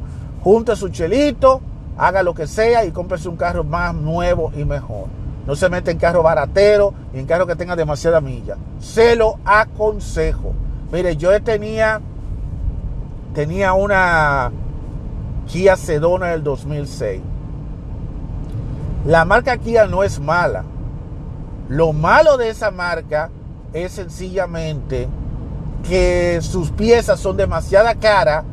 Junte 0.42 0.74
su 0.74 0.88
chelito, 0.88 1.60
haga 1.96 2.22
lo 2.22 2.34
que 2.34 2.48
sea 2.48 2.84
y 2.84 2.90
cómprese 2.90 3.28
un 3.28 3.36
carro 3.36 3.62
más 3.62 3.94
nuevo 3.94 4.50
y 4.56 4.64
mejor. 4.64 5.06
No 5.46 5.54
se 5.54 5.68
mete 5.68 5.92
en 5.92 5.98
carro 5.98 6.22
baratero 6.22 6.92
y 7.14 7.18
en 7.18 7.26
carro 7.26 7.46
que 7.46 7.54
tenga 7.54 7.76
demasiada 7.76 8.20
milla. 8.20 8.56
Se 8.80 9.14
lo 9.14 9.36
aconsejo. 9.44 10.52
Mire, 10.92 11.16
yo 11.16 11.40
tenía, 11.42 12.00
tenía 13.34 13.72
una 13.72 14.50
Kia 15.46 15.76
Sedona 15.76 16.26
del 16.26 16.42
2006. 16.42 17.22
La 19.06 19.24
marca 19.24 19.56
Kia 19.56 19.86
no 19.86 20.02
es 20.02 20.20
mala. 20.20 20.64
Lo 21.68 21.92
malo 21.92 22.36
de 22.36 22.50
esa 22.50 22.70
marca 22.70 23.30
es 23.72 23.92
sencillamente 23.92 25.08
que 25.86 26.40
sus 26.42 26.70
piezas 26.70 27.20
son 27.20 27.36
demasiada 27.36 27.94
caras 27.94 28.44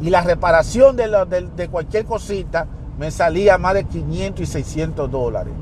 y 0.00 0.10
la 0.10 0.20
reparación 0.22 0.96
de, 0.96 1.08
de, 1.56 1.68
cualquier 1.68 2.04
cosita 2.04 2.66
me 2.98 3.10
salía 3.10 3.56
más 3.58 3.74
de 3.74 3.84
500 3.84 4.40
y 4.40 4.46
600 4.46 5.10
dólares. 5.10 5.52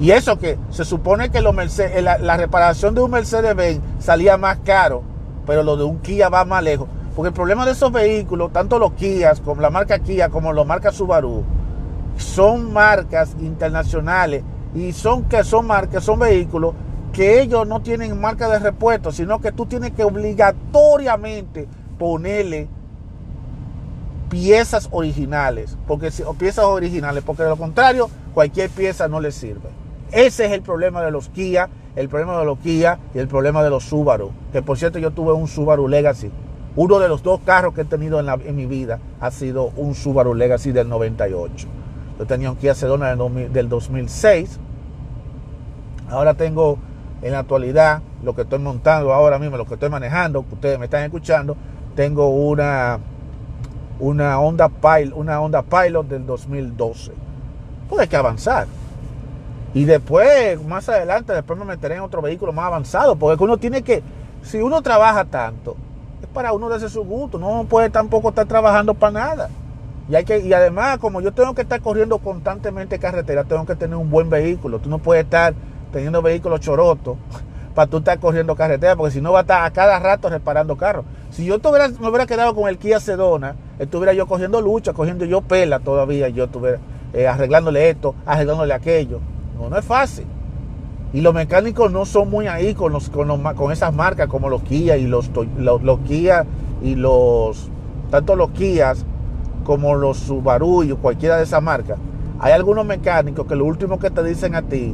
Y 0.00 0.10
eso 0.10 0.38
que 0.38 0.58
se 0.70 0.84
supone 0.84 1.30
que 1.30 1.40
los 1.40 1.54
Mercedes, 1.54 2.02
la, 2.02 2.18
la, 2.18 2.36
reparación 2.36 2.94
de 2.94 3.00
un 3.00 3.12
Mercedes-Benz 3.12 3.80
salía 4.00 4.36
más 4.36 4.58
caro, 4.64 5.02
pero 5.46 5.62
lo 5.62 5.76
de 5.76 5.84
un 5.84 5.98
Kia 5.98 6.28
va 6.28 6.44
más 6.44 6.64
lejos. 6.64 6.88
Porque 7.14 7.28
el 7.28 7.34
problema 7.34 7.64
de 7.64 7.72
esos 7.72 7.92
vehículos, 7.92 8.52
tanto 8.52 8.78
los 8.80 8.92
Kia 8.94 9.34
como 9.44 9.60
la 9.60 9.70
marca 9.70 10.00
Kia 10.00 10.28
como 10.30 10.52
la 10.52 10.64
marca 10.64 10.90
Subaru, 10.90 11.44
son 12.16 12.72
marcas 12.72 13.36
internacionales 13.40 14.42
y 14.74 14.92
son 14.92 15.24
que 15.24 15.44
son 15.44 15.66
marcas, 15.66 16.02
son 16.02 16.18
vehículos 16.18 16.74
que 17.14 17.40
ellos 17.40 17.66
no 17.66 17.80
tienen 17.80 18.20
marca 18.20 18.48
de 18.48 18.58
repuesto, 18.58 19.12
sino 19.12 19.40
que 19.40 19.52
tú 19.52 19.66
tienes 19.66 19.92
que 19.92 20.02
obligatoriamente 20.02 21.68
ponerle 21.96 22.68
piezas 24.28 24.88
originales, 24.90 25.78
porque 25.86 26.10
o 26.26 26.34
piezas 26.34 26.64
originales, 26.64 27.22
porque 27.24 27.44
de 27.44 27.50
lo 27.50 27.56
contrario 27.56 28.10
cualquier 28.34 28.68
pieza 28.68 29.06
no 29.06 29.20
le 29.20 29.30
sirve. 29.30 29.70
Ese 30.10 30.46
es 30.46 30.52
el 30.52 30.62
problema 30.62 31.02
de 31.02 31.12
los 31.12 31.28
Kia, 31.28 31.68
el 31.94 32.08
problema 32.08 32.36
de 32.38 32.44
los 32.44 32.58
Kia 32.58 32.98
y 33.14 33.18
el 33.18 33.28
problema 33.28 33.62
de 33.62 33.70
los 33.70 33.84
Subaru. 33.84 34.32
Que 34.52 34.60
por 34.60 34.76
cierto 34.76 34.98
yo 34.98 35.12
tuve 35.12 35.32
un 35.32 35.46
Subaru 35.46 35.86
Legacy. 35.86 36.32
Uno 36.74 36.98
de 36.98 37.08
los 37.08 37.22
dos 37.22 37.40
carros 37.44 37.74
que 37.74 37.82
he 37.82 37.84
tenido 37.84 38.18
en, 38.18 38.28
en 38.28 38.56
mi 38.56 38.66
vida 38.66 38.98
ha 39.20 39.30
sido 39.30 39.70
un 39.76 39.94
Subaru 39.94 40.34
Legacy 40.34 40.72
del 40.72 40.88
98. 40.88 41.68
Yo 42.18 42.26
tenía 42.26 42.50
un 42.50 42.56
Kia 42.56 42.74
Sedona 42.74 43.14
del 43.14 43.68
2006. 43.68 44.58
Ahora 46.10 46.34
tengo 46.34 46.78
en 47.24 47.32
la 47.32 47.40
actualidad 47.40 48.02
lo 48.22 48.34
que 48.36 48.42
estoy 48.42 48.58
montando 48.58 49.12
ahora 49.12 49.38
mismo, 49.38 49.56
lo 49.56 49.64
que 49.64 49.74
estoy 49.74 49.88
manejando, 49.88 50.46
que 50.46 50.54
ustedes 50.54 50.78
me 50.78 50.84
están 50.84 51.02
escuchando, 51.02 51.56
tengo 51.96 52.28
una 52.28 53.00
una 53.98 54.38
Honda 54.40 54.68
Pilot, 54.68 55.16
una 55.16 55.40
Honda 55.40 55.62
Pilot 55.62 56.06
del 56.06 56.26
2012. 56.26 57.12
Pues 57.88 58.00
hay 58.00 58.08
que 58.08 58.16
avanzar. 58.16 58.66
Y 59.72 59.84
después, 59.84 60.62
más 60.64 60.88
adelante, 60.88 61.32
después 61.32 61.58
me 61.58 61.64
meteré 61.64 61.96
en 61.96 62.02
otro 62.02 62.22
vehículo 62.22 62.52
más 62.52 62.66
avanzado, 62.66 63.16
porque 63.16 63.42
uno 63.42 63.56
tiene 63.56 63.82
que, 63.82 64.02
si 64.42 64.58
uno 64.58 64.82
trabaja 64.82 65.24
tanto, 65.24 65.76
es 66.22 66.28
para 66.28 66.52
uno 66.52 66.68
darse 66.68 66.88
su 66.88 67.04
gusto, 67.04 67.38
no 67.38 67.64
puede 67.64 67.90
tampoco 67.90 68.28
estar 68.28 68.46
trabajando 68.46 68.94
para 68.94 69.12
nada. 69.12 69.50
Y, 70.08 70.14
hay 70.14 70.24
que, 70.24 70.38
y 70.40 70.52
además, 70.52 70.98
como 70.98 71.20
yo 71.20 71.32
tengo 71.32 71.54
que 71.54 71.62
estar 71.62 71.80
corriendo 71.80 72.18
constantemente 72.18 72.98
carretera, 72.98 73.44
tengo 73.44 73.64
que 73.64 73.74
tener 73.74 73.96
un 73.96 74.10
buen 74.10 74.28
vehículo. 74.28 74.78
Tú 74.78 74.90
no 74.90 74.98
puedes 74.98 75.24
estar 75.24 75.54
teniendo 75.94 76.20
vehículos 76.20 76.58
chorotos 76.58 77.16
para 77.74 77.88
tú 77.88 77.98
estar 77.98 78.18
corriendo 78.18 78.56
carretera, 78.56 78.96
porque 78.96 79.12
si 79.12 79.20
no 79.20 79.32
va 79.32 79.38
a 79.38 79.42
estar 79.42 79.64
a 79.64 79.70
cada 79.70 79.98
rato 80.00 80.28
reparando 80.28 80.76
carros. 80.76 81.04
Si 81.30 81.44
yo 81.44 81.60
tuviera, 81.60 81.88
me 81.88 82.08
hubiera 82.08 82.26
quedado 82.26 82.54
con 82.54 82.68
el 82.68 82.78
Kia 82.78 82.98
Sedona, 82.98 83.54
estuviera 83.78 84.12
yo 84.12 84.26
cogiendo 84.26 84.60
lucha, 84.60 84.92
cogiendo 84.92 85.24
yo 85.24 85.40
pela 85.40 85.78
todavía, 85.78 86.28
yo 86.28 86.44
estuviera 86.44 86.78
eh, 87.12 87.28
arreglándole 87.28 87.88
esto, 87.90 88.16
arreglándole 88.26 88.74
aquello. 88.74 89.20
No, 89.56 89.70
no 89.70 89.78
es 89.78 89.84
fácil. 89.84 90.26
Y 91.12 91.20
los 91.20 91.32
mecánicos 91.32 91.92
no 91.92 92.06
son 92.06 92.28
muy 92.28 92.48
ahí 92.48 92.74
con, 92.74 92.92
los, 92.92 93.08
con, 93.08 93.72
esas 93.72 93.94
marcas 93.94 94.26
como 94.26 94.48
los 94.48 94.62
Kia 94.64 94.96
y 94.96 95.06
los, 95.06 95.30
los, 95.56 95.80
los 95.82 96.00
Kia 96.00 96.44
y 96.82 96.96
los, 96.96 97.70
tanto 98.10 98.34
los 98.34 98.50
Kias 98.50 99.06
como 99.62 99.94
los 99.94 100.18
Subaru 100.18 100.82
y 100.82 100.92
cualquiera 100.92 101.36
de 101.36 101.44
esas 101.44 101.62
marcas, 101.62 101.98
hay 102.40 102.52
algunos 102.52 102.84
mecánicos 102.84 103.46
que 103.46 103.54
lo 103.54 103.64
último 103.64 104.00
que 104.00 104.10
te 104.10 104.24
dicen 104.24 104.56
a 104.56 104.62
ti, 104.62 104.92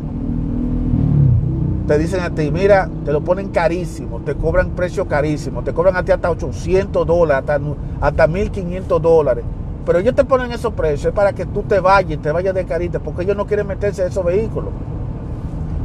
te 1.87 1.99
dicen 1.99 2.21
a 2.21 2.31
ti, 2.31 2.51
mira, 2.51 2.89
te 3.05 3.13
lo 3.13 3.21
ponen 3.23 3.49
carísimo, 3.49 4.21
te 4.21 4.35
cobran 4.35 4.71
precio 4.71 5.07
carísimo, 5.07 5.63
te 5.63 5.73
cobran 5.73 5.97
a 5.97 6.05
ti 6.05 6.13
hasta 6.13 6.31
800 6.31 7.07
dólares, 7.07 7.49
hasta, 7.49 7.61
hasta 8.01 8.27
1500 8.27 9.03
dólares. 9.03 9.45
Pero 9.85 9.99
ellos 9.99 10.15
te 10.15 10.25
ponen 10.25 10.53
esos 10.53 10.73
precios 10.75 11.13
para 11.13 11.33
que 11.33 11.47
tú 11.47 11.63
te 11.63 11.81
vayas, 11.81 12.21
te 12.21 12.31
vayas 12.31 12.55
de 12.55 12.65
carita, 12.65 12.99
porque 13.01 13.23
ellos 13.23 13.37
no 13.37 13.47
quieren 13.47 13.67
meterse 13.67 14.03
en 14.03 14.09
esos 14.09 14.25
vehículos. 14.25 14.71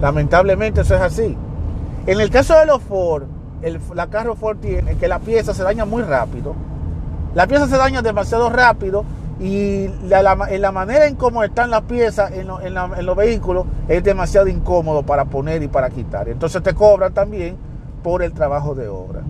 Lamentablemente 0.02 0.82
eso 0.82 0.96
es 0.96 1.02
así. 1.02 1.36
En 2.06 2.20
el 2.20 2.30
caso 2.30 2.60
de 2.60 2.66
los 2.66 2.82
Ford, 2.84 3.24
el, 3.62 3.80
la 3.96 4.08
carro 4.08 4.36
Ford 4.36 4.58
tiene 4.58 4.96
que 4.98 5.08
la 5.08 5.20
pieza 5.20 5.54
se 5.54 5.64
daña 5.64 5.86
muy 5.86 6.04
rápido 6.04 6.54
la 7.36 7.48
pieza 7.48 7.68
se 7.68 7.76
daña 7.76 8.02
demasiado 8.02 8.50
rápido 8.50 9.04
y 9.40 9.90
la, 10.08 10.38
en 10.50 10.62
la 10.62 10.72
manera 10.72 11.08
en 11.08 11.16
cómo 11.16 11.44
están 11.44 11.70
las 11.70 11.82
piezas 11.84 12.32
en, 12.32 12.48
los 12.48 13.16
vehículos 13.18 13.66
es 13.88 14.04
demasiado 14.04 14.48
incómodo 14.48 15.04
para 15.04 15.26
poner 15.26 15.62
y 15.62 15.68
para 15.68 15.90
quitar. 15.90 16.30
Entonces 16.30 16.64
te 16.64 16.74
cobran 16.74 17.14
también 17.14 17.58
por 18.02 18.24
el 18.24 18.32
trabajo 18.34 18.76
de 18.76 18.88
obra. 18.88 19.22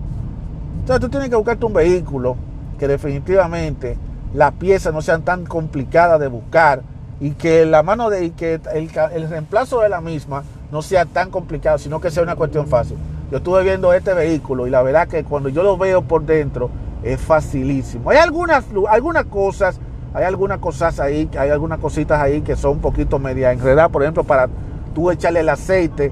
Entonces 0.80 1.00
tú 1.00 1.08
tienes 1.08 1.28
que 1.28 1.36
buscarte 1.36 1.66
un 1.66 1.72
vehículo 1.72 2.36
que 2.78 2.86
definitivamente 2.86 3.98
las 4.32 4.52
piezas 4.52 4.92
no 4.92 5.02
sean 5.02 5.22
tan 5.22 5.44
complicadas 5.44 6.20
de 6.20 6.28
buscar 6.28 6.82
y 7.18 7.30
que 7.30 7.64
la 7.66 7.82
mano 7.82 8.10
de 8.10 8.26
y 8.26 8.30
que 8.30 8.60
el, 8.74 8.90
el 9.12 9.28
reemplazo 9.28 9.80
de 9.80 9.88
la 9.88 10.00
misma 10.00 10.44
no 10.70 10.82
sea 10.82 11.04
tan 11.06 11.30
complicado, 11.30 11.78
sino 11.78 12.00
que 12.00 12.10
sea 12.10 12.22
una 12.22 12.36
cuestión 12.36 12.68
fácil. 12.68 12.96
Yo 13.30 13.38
estuve 13.38 13.64
viendo 13.64 13.92
este 13.92 14.14
vehículo 14.14 14.66
y 14.68 14.70
la 14.70 14.82
verdad 14.82 15.08
que 15.08 15.24
cuando 15.24 15.48
yo 15.48 15.64
lo 15.64 15.76
veo 15.76 16.02
por 16.02 16.24
dentro, 16.24 16.70
es 17.02 17.20
facilísimo. 17.20 18.10
Hay 18.10 18.18
algunas, 18.18 18.64
algunas 18.88 19.24
cosas, 19.26 19.80
hay 20.16 20.24
algunas 20.24 20.60
cosas 20.60 20.98
ahí, 20.98 21.28
hay 21.38 21.50
algunas 21.50 21.78
cositas 21.78 22.18
ahí 22.18 22.40
que 22.40 22.56
son 22.56 22.72
un 22.72 22.78
poquito 22.78 23.18
media 23.18 23.52
enredadas. 23.52 23.90
Por 23.90 24.02
ejemplo, 24.02 24.24
para 24.24 24.48
tú 24.94 25.10
echarle 25.10 25.40
el 25.40 25.48
aceite, 25.50 26.10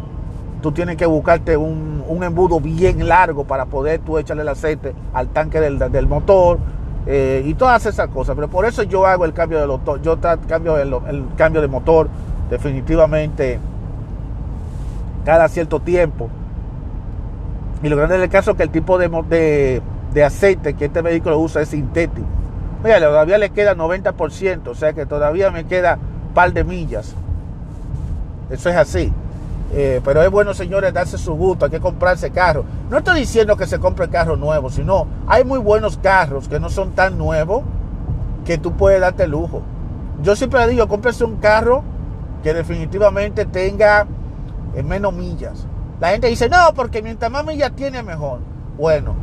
tú 0.61 0.73
tienes 0.73 0.99
que 0.99 1.07
buscarte 1.07 1.57
un, 1.57 2.05
embudo 2.23 2.61
bien 2.61 3.09
largo 3.09 3.45
para 3.45 3.65
poder 3.65 4.01
tú 4.01 4.19
echarle 4.19 4.43
el 4.43 4.49
aceite 4.51 4.93
al 5.15 5.29
tanque 5.29 5.59
del, 5.59 6.07
motor. 6.07 6.59
Eh, 7.07 7.45
y 7.47 7.55
todas 7.55 7.87
esas 7.87 8.09
cosas, 8.09 8.35
pero 8.35 8.49
por 8.49 8.67
eso 8.67 8.83
yo 8.83 9.07
hago 9.07 9.25
el 9.25 9.33
cambio 9.33 9.59
de 9.59 9.67
motor, 9.67 10.03
yo 10.03 10.19
cambio 10.47 10.77
el, 10.77 11.25
cambio 11.37 11.63
de 11.63 11.69
motor 11.69 12.09
definitivamente 12.51 13.59
cada 15.25 15.49
cierto 15.49 15.81
tiempo. 15.81 16.29
Y 17.83 17.89
lo 17.89 17.97
grande 17.97 18.19
del 18.19 18.29
caso 18.29 18.51
es 18.51 18.59
que 18.59 18.65
el 18.65 18.71
tipo 18.71 18.99
de, 18.99 19.09
de, 19.31 19.83
de 20.13 20.25
aceite 20.25 20.75
que 20.75 20.85
este 20.85 21.01
vehículo 21.01 21.39
usa 21.39 21.63
es 21.63 21.71
sintético. 21.71 22.44
Mira, 22.85 23.01
todavía 23.01 23.39
le 23.39 23.49
queda 23.49 23.75
90%, 23.75 24.69
o 24.69 24.75
sea 24.75 24.93
que 24.93 25.07
todavía 25.07 25.51
me 25.51 25.65
queda 25.65 25.99
un 26.29 26.35
par 26.35 26.53
de 26.53 26.65
millas. 26.65 27.15
Eso 28.51 28.69
es 28.69 28.77
así. 28.77 29.11
Eh, 29.73 30.03
pero 30.05 30.23
es 30.23 30.31
bueno, 30.31 30.53
señores, 30.53 30.93
darse 30.93 31.17
su 31.17 31.35
gusto, 31.35 31.65
hay 31.65 31.71
que 31.71 31.81
comprarse 31.81 32.31
carro. 32.31 32.67
No 32.91 32.99
estoy 32.99 33.21
diciendo 33.21 33.57
que 33.57 33.67
se 33.67 33.79
compre 33.79 34.11
carro 34.11 34.37
nuevo, 34.37 34.69
sino 34.69 35.07
hay 35.27 35.45
muy 35.45 35.59
buenos 35.61 35.97
carros 35.97 36.47
que 36.47 36.61
no 36.61 36.69
son 36.69 36.91
tan 36.91 37.17
nuevos 37.17 37.63
que 38.45 38.59
tú 38.59 38.73
puedes 38.73 39.01
darte 39.01 39.27
lujo. 39.27 39.63
Yo 40.23 40.37
siempre 40.37 40.69
digo, 40.69 40.87
cómprese 40.87 41.25
un 41.25 41.37
carro 41.37 41.83
que 42.43 42.53
definitivamente 42.53 43.47
tenga 43.47 44.07
eh, 44.75 44.83
menos 44.83 45.15
millas. 45.15 45.67
La 46.01 46.11
gente 46.11 46.27
dice, 46.27 46.51
no, 46.51 46.75
porque 46.75 47.01
mientras 47.01 47.31
más 47.31 47.47
millas 47.47 47.73
tiene, 47.75 48.03
mejor. 48.03 48.41
Bueno, 48.77 49.15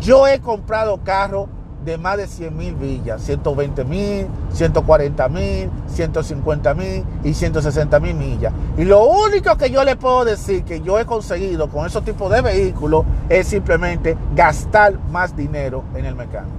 yo 0.00 0.28
he 0.28 0.38
comprado 0.38 0.98
carros 1.02 1.48
de 1.86 1.96
más 1.98 2.16
de 2.16 2.26
100 2.26 2.56
mil 2.56 2.74
villas, 2.74 3.22
120 3.22 3.84
mil, 3.84 4.26
140 4.52 5.28
mil, 5.28 5.70
150 5.86 6.74
mil 6.74 7.04
y 7.22 7.32
160 7.32 8.00
mil 8.00 8.14
millas. 8.14 8.52
Y 8.76 8.84
lo 8.84 9.04
único 9.04 9.56
que 9.56 9.70
yo 9.70 9.84
le 9.84 9.94
puedo 9.94 10.24
decir 10.24 10.64
que 10.64 10.80
yo 10.80 10.98
he 10.98 11.06
conseguido 11.06 11.68
con 11.68 11.86
esos 11.86 12.04
tipos 12.04 12.30
de 12.32 12.42
vehículos 12.42 13.04
es 13.28 13.46
simplemente 13.46 14.16
gastar 14.34 14.98
más 15.10 15.36
dinero 15.36 15.84
en 15.94 16.04
el 16.04 16.16
mecánico. 16.16 16.56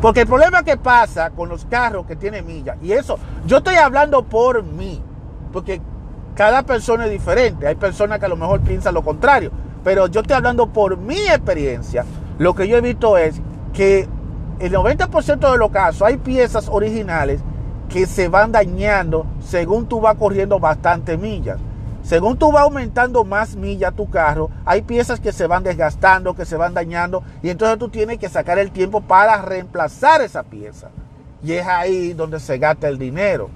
Porque 0.00 0.20
el 0.20 0.28
problema 0.28 0.62
que 0.62 0.76
pasa 0.76 1.30
con 1.30 1.48
los 1.48 1.64
carros 1.64 2.06
que 2.06 2.14
tienen 2.14 2.46
millas, 2.46 2.76
y 2.80 2.92
eso, 2.92 3.18
yo 3.44 3.56
estoy 3.56 3.74
hablando 3.74 4.22
por 4.22 4.62
mí, 4.62 5.02
porque 5.52 5.80
cada 6.36 6.62
persona 6.62 7.06
es 7.06 7.10
diferente. 7.10 7.66
Hay 7.66 7.74
personas 7.74 8.20
que 8.20 8.26
a 8.26 8.28
lo 8.28 8.36
mejor 8.36 8.60
piensan 8.60 8.94
lo 8.94 9.02
contrario. 9.02 9.50
Pero 9.82 10.06
yo 10.06 10.20
estoy 10.20 10.36
hablando 10.36 10.66
por 10.66 10.96
mi 10.96 11.18
experiencia. 11.18 12.04
Lo 12.38 12.54
que 12.54 12.66
yo 12.66 12.76
he 12.76 12.80
visto 12.80 13.16
es 13.16 13.40
que 13.74 14.08
el 14.60 14.72
90% 14.72 15.52
de 15.52 15.58
los 15.58 15.70
casos 15.70 16.02
hay 16.02 16.16
piezas 16.16 16.68
originales 16.68 17.40
que 17.88 18.06
se 18.06 18.28
van 18.28 18.52
dañando 18.52 19.26
según 19.40 19.86
tú 19.86 20.00
vas 20.00 20.14
corriendo 20.16 20.58
bastantes 20.58 21.18
millas. 21.18 21.58
según 22.02 22.36
tú 22.36 22.52
vas 22.52 22.64
aumentando 22.64 23.24
más 23.24 23.56
milla 23.56 23.90
tu 23.90 24.10
carro, 24.10 24.50
hay 24.66 24.82
piezas 24.82 25.20
que 25.20 25.32
se 25.32 25.46
van 25.46 25.62
desgastando, 25.62 26.34
que 26.34 26.44
se 26.44 26.56
van 26.56 26.74
dañando, 26.74 27.22
y 27.42 27.48
entonces 27.48 27.78
tú 27.78 27.88
tienes 27.88 28.18
que 28.18 28.28
sacar 28.28 28.58
el 28.58 28.70
tiempo 28.70 29.00
para 29.00 29.40
reemplazar 29.40 30.20
esa 30.20 30.42
pieza. 30.42 30.90
Y 31.42 31.52
es 31.52 31.66
ahí 31.66 32.12
donde 32.12 32.40
se 32.40 32.58
gasta 32.58 32.88
el 32.88 32.98
dinero. 32.98 33.48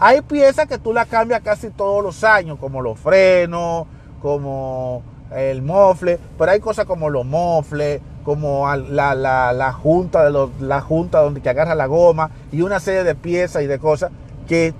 Hay 0.00 0.20
piezas 0.20 0.66
que 0.66 0.78
tú 0.78 0.92
las 0.92 1.06
cambias 1.06 1.42
casi 1.42 1.70
todos 1.70 2.02
los 2.02 2.24
años, 2.24 2.58
como 2.58 2.82
los 2.82 2.98
frenos, 2.98 3.86
como 4.20 5.02
el 5.30 5.62
mofle, 5.62 6.18
pero 6.36 6.50
hay 6.50 6.58
cosas 6.58 6.86
como 6.86 7.08
los 7.08 7.24
mofles, 7.24 8.00
como 8.24 8.66
la, 8.74 9.14
la, 9.14 9.72
junta 9.72 10.24
de 10.24 10.30
los, 10.30 10.50
la 10.60 10.80
junta 10.80 11.20
donde 11.20 11.40
que 11.40 11.50
agarra 11.50 11.74
la 11.74 11.86
goma 11.86 12.30
y 12.50 12.62
una 12.62 12.80
serie 12.80 13.04
de 13.04 13.14
piezas 13.14 13.62
y 13.62 13.66
de 13.66 13.78
cosas 13.78 14.10
que 14.46 14.74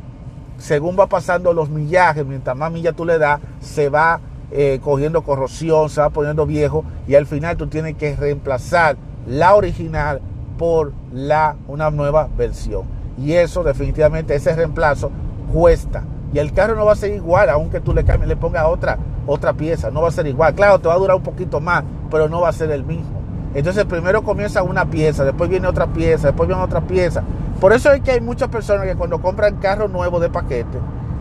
según 0.59 0.97
va 0.99 1.07
pasando 1.07 1.53
los 1.53 1.71
millajes, 1.71 2.25
mientras 2.25 2.57
más 2.57 2.71
millas 2.71 2.95
tú 2.95 3.05
le 3.05 3.19
das, 3.19 3.41
se 3.61 3.89
va 3.89 4.21
eh, 4.53 4.81
cogiendo 4.83 5.23
corrosión, 5.23 5.89
se 5.91 6.01
va 6.01 6.11
poniendo 6.11 6.47
viejo 6.47 6.85
y 7.09 7.15
al 7.15 7.27
final 7.27 7.57
tú 7.57 7.67
tienes 7.67 7.97
que 7.97 8.15
reemplazar 8.15 8.97
la 9.27 9.55
original 9.55 10.21
por 10.59 10.93
la, 11.13 11.57
una 11.67 11.91
nueva 11.91 12.29
versión. 12.37 12.83
Y 13.19 13.33
eso 13.33 13.63
definitivamente, 13.65 14.35
ese 14.35 14.55
reemplazo 14.55 15.11
cuesta. 15.53 16.05
Y 16.33 16.39
el 16.39 16.53
carro 16.53 16.77
no 16.77 16.85
va 16.85 16.93
a 16.93 16.97
ser 16.97 17.13
igual, 17.13 17.51
aunque 17.51 17.81
tú 17.81 17.93
le 17.93 18.05
cambies, 18.05 18.29
le 18.29 18.37
pongas 18.37 18.67
otra, 18.67 18.99
otra 19.27 19.53
pieza, 19.53 19.91
no 19.91 20.03
va 20.03 20.09
a 20.09 20.13
ser 20.13 20.27
igual. 20.27 20.55
Claro, 20.55 20.79
te 20.79 20.89
va 20.89 20.95
a 20.95 20.99
durar 20.99 21.17
un 21.17 21.23
poquito 21.23 21.61
más, 21.61 21.85
pero 22.11 22.29
no 22.29 22.41
va 22.41 22.49
a 22.49 22.53
ser 22.53 22.71
el 22.71 22.85
mismo. 22.85 23.22
Entonces 23.55 23.85
primero 23.85 24.23
comienza 24.23 24.63
una 24.63 24.87
pieza, 24.87 25.25
después 25.25 25.51
viene 25.51 25.69
otra 25.69 25.87
pieza, 25.87 26.29
después 26.29 26.49
viene 26.49 26.63
otra 26.63 26.81
pieza. 26.81 27.23
Por 27.61 27.73
eso 27.73 27.93
es 27.93 28.01
que 28.01 28.13
hay 28.13 28.21
muchas 28.21 28.49
personas 28.49 28.87
que 28.87 28.97
cuando 28.97 29.21
compran 29.21 29.57
carros 29.57 29.91
nuevos 29.91 30.21
de 30.21 30.31
paquete, 30.31 30.79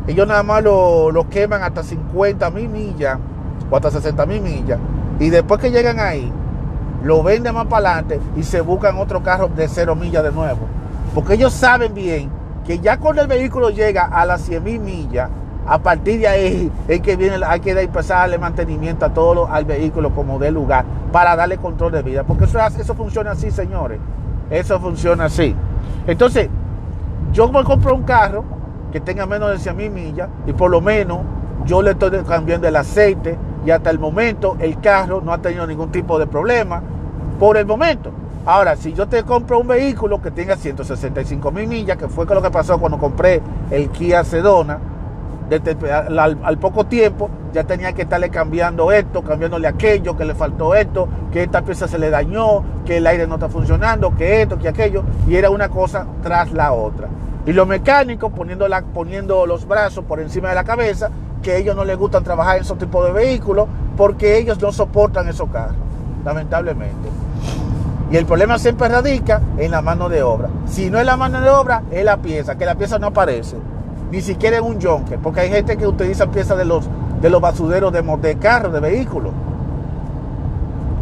ellos 0.07 0.27
nada 0.27 0.41
más 0.41 0.63
lo, 0.63 1.27
queman 1.29 1.61
hasta 1.61 1.83
50 1.83 2.50
mil 2.51 2.69
millas 2.69 3.19
o 3.69 3.75
hasta 3.75 3.91
60 3.91 4.25
mil 4.25 4.41
millas. 4.41 4.79
Y 5.19 5.29
después 5.29 5.59
que 5.61 5.71
llegan 5.71 6.00
ahí, 6.00 6.31
lo 7.03 7.21
venden 7.21 7.53
más 7.53 7.67
para 7.67 7.89
adelante 7.89 8.19
y 8.35 8.43
se 8.43 8.61
buscan 8.61 8.97
otro 8.97 9.21
carro 9.21 9.50
de 9.50 9.67
cero 9.67 9.95
millas 9.95 10.23
de 10.23 10.31
nuevo. 10.31 10.67
Porque 11.13 11.33
ellos 11.33 11.53
saben 11.53 11.93
bien 11.93 12.31
que 12.65 12.79
ya 12.79 12.97
cuando 12.97 13.21
el 13.21 13.27
vehículo 13.27 13.69
llega 13.69 14.05
a 14.05 14.25
las 14.25 14.41
100 14.41 14.63
mil 14.63 14.79
millas, 14.79 15.29
a 15.65 15.80
partir 15.80 16.20
de 16.20 16.27
ahí 16.27 16.72
es 16.88 17.01
que 17.01 17.15
viene, 17.15 17.38
hay 17.46 17.60
que 17.60 17.72
empezar 17.72 18.18
a 18.18 18.20
darle 18.22 18.38
mantenimiento 18.38 19.06
a 19.06 19.13
todo 19.13 19.48
al 19.48 19.65
vehículo 19.65 20.13
como 20.13 20.39
de 20.39 20.51
lugar 20.51 20.86
para 21.12 21.36
darle 21.36 21.58
control 21.58 21.91
de 21.91 22.01
vida. 22.01 22.24
Porque 22.24 22.46
eso, 22.46 22.60
eso 22.60 22.96
funciona 22.96 23.32
así, 23.32 23.51
señores. 23.51 24.00
Eso 24.50 24.80
funciona 24.80 25.25
así. 25.25 25.56
Entonces, 26.08 26.50
yo 27.32 27.51
me 27.51 27.63
compro 27.63 27.96
un 27.96 28.03
carro 28.03 28.44
que 28.91 29.00
tenga 29.00 29.25
menos 29.25 29.51
de 29.51 29.60
100 29.60 29.77
mil 29.77 29.91
millas 29.91 30.30
y 30.46 30.53
por 30.53 30.70
lo 30.70 30.82
menos 30.82 31.20
yo 31.65 31.82
le 31.82 31.91
estoy 31.91 32.12
cambiando 32.27 32.68
el 32.68 32.75
aceite 32.75 33.38
y 33.65 33.72
hasta 33.72 33.89
el 33.89 34.00
momento 34.00 34.58
el 34.60 34.80
carro 34.82 35.22
no 35.22 35.32
ha 35.32 35.38
tenido 35.38 35.65
ningún 35.68 35.91
tipo 35.91 36.18
de 36.20 36.27
problema 36.27 36.82
por 37.39 37.58
el 37.58 37.65
momento. 37.65 38.12
Ahora, 38.46 38.75
si 38.75 38.94
yo 38.94 39.08
te 39.08 39.24
compro 39.24 39.60
un 39.60 39.68
vehículo 39.68 40.20
que 40.20 40.32
tenga 40.32 40.56
165 40.56 41.51
mil 41.51 41.68
millas, 41.68 41.96
que 41.96 42.08
fue 42.08 42.25
lo 42.25 42.41
que 42.41 42.50
pasó 42.50 42.80
cuando 42.80 42.98
compré 42.98 43.41
el 43.70 43.89
Kia 43.89 44.24
Sedona, 44.24 44.80
al, 46.43 46.58
poco 46.58 46.86
tiempo 46.86 47.29
ya 47.53 47.65
tenía 47.65 47.91
que 47.93 48.03
estarle 48.03 48.29
cambiando 48.29 48.91
esto, 48.91 49.22
cambiándole 49.22 49.67
aquello, 49.67 50.15
que 50.15 50.24
le 50.24 50.36
faltó 50.36 50.74
esto, 50.75 51.08
que 51.31 51.43
esta 51.43 51.62
pieza 51.63 51.88
se 51.88 52.00
le 52.00 52.10
dañó, 52.10 52.63
que 52.86 52.98
el 52.98 53.08
aire 53.08 53.27
no 53.27 53.36
está 53.36 53.50
funcionando, 53.50 54.15
que 54.15 54.43
esto, 54.43 54.58
que 54.58 54.70
aquello, 54.70 55.03
y 55.27 55.36
era 55.36 55.50
una 55.50 55.67
cosa 55.67 56.05
tras 56.24 56.53
la 56.53 56.72
otra. 56.72 57.10
Y 57.46 57.51
los 57.51 57.67
mecánicos 57.67 58.31
poniendo, 58.31 58.67
poniendo 58.93 59.46
los 59.46 59.67
brazos 59.67 60.05
por 60.05 60.22
encima 60.22 60.50
de 60.50 60.55
la 60.55 60.63
cabeza, 60.63 61.10
que 61.41 61.58
ellos 61.58 61.75
no 61.75 61.84
les 61.84 61.98
gustan 61.98 62.24
trabajar 62.24 62.58
en 62.58 62.62
esos 62.62 62.77
tipos 62.77 63.05
de 63.05 63.12
vehículos 63.12 63.67
porque 63.98 64.38
ellos 64.38 64.62
no 64.62 64.72
soportan 64.72 65.27
esos 65.27 65.50
carros, 65.50 65.75
lamentablemente. 66.24 67.10
Y 68.12 68.17
el 68.17 68.25
problema 68.25 68.60
siempre 68.60 68.88
radica 68.88 69.41
en 69.58 69.72
la 69.72 69.81
mano 69.81 70.08
de 70.08 70.22
obra. 70.22 70.50
Si 70.65 70.89
no 70.89 71.00
es 71.00 71.05
la 71.05 71.17
mano 71.17 71.41
de 71.41 71.50
obra, 71.50 71.83
es 71.92 72.05
la 72.05 72.18
pieza, 72.18 72.57
que 72.57 72.66
la 72.66 72.75
pieza 72.75 73.00
no 73.00 73.07
aparece 73.07 73.57
ni 74.11 74.21
siquiera 74.21 74.57
en 74.57 74.63
un 74.63 74.81
junker, 74.81 75.19
porque 75.19 75.41
hay 75.41 75.50
gente 75.50 75.77
que 75.77 75.87
utiliza 75.87 76.27
piezas 76.27 76.57
de 76.57 76.65
los, 76.65 76.87
de 77.21 77.29
los 77.29 77.41
basureros 77.41 77.93
de, 77.93 78.01
de 78.01 78.35
de 78.35 78.79
vehículos. 78.79 79.31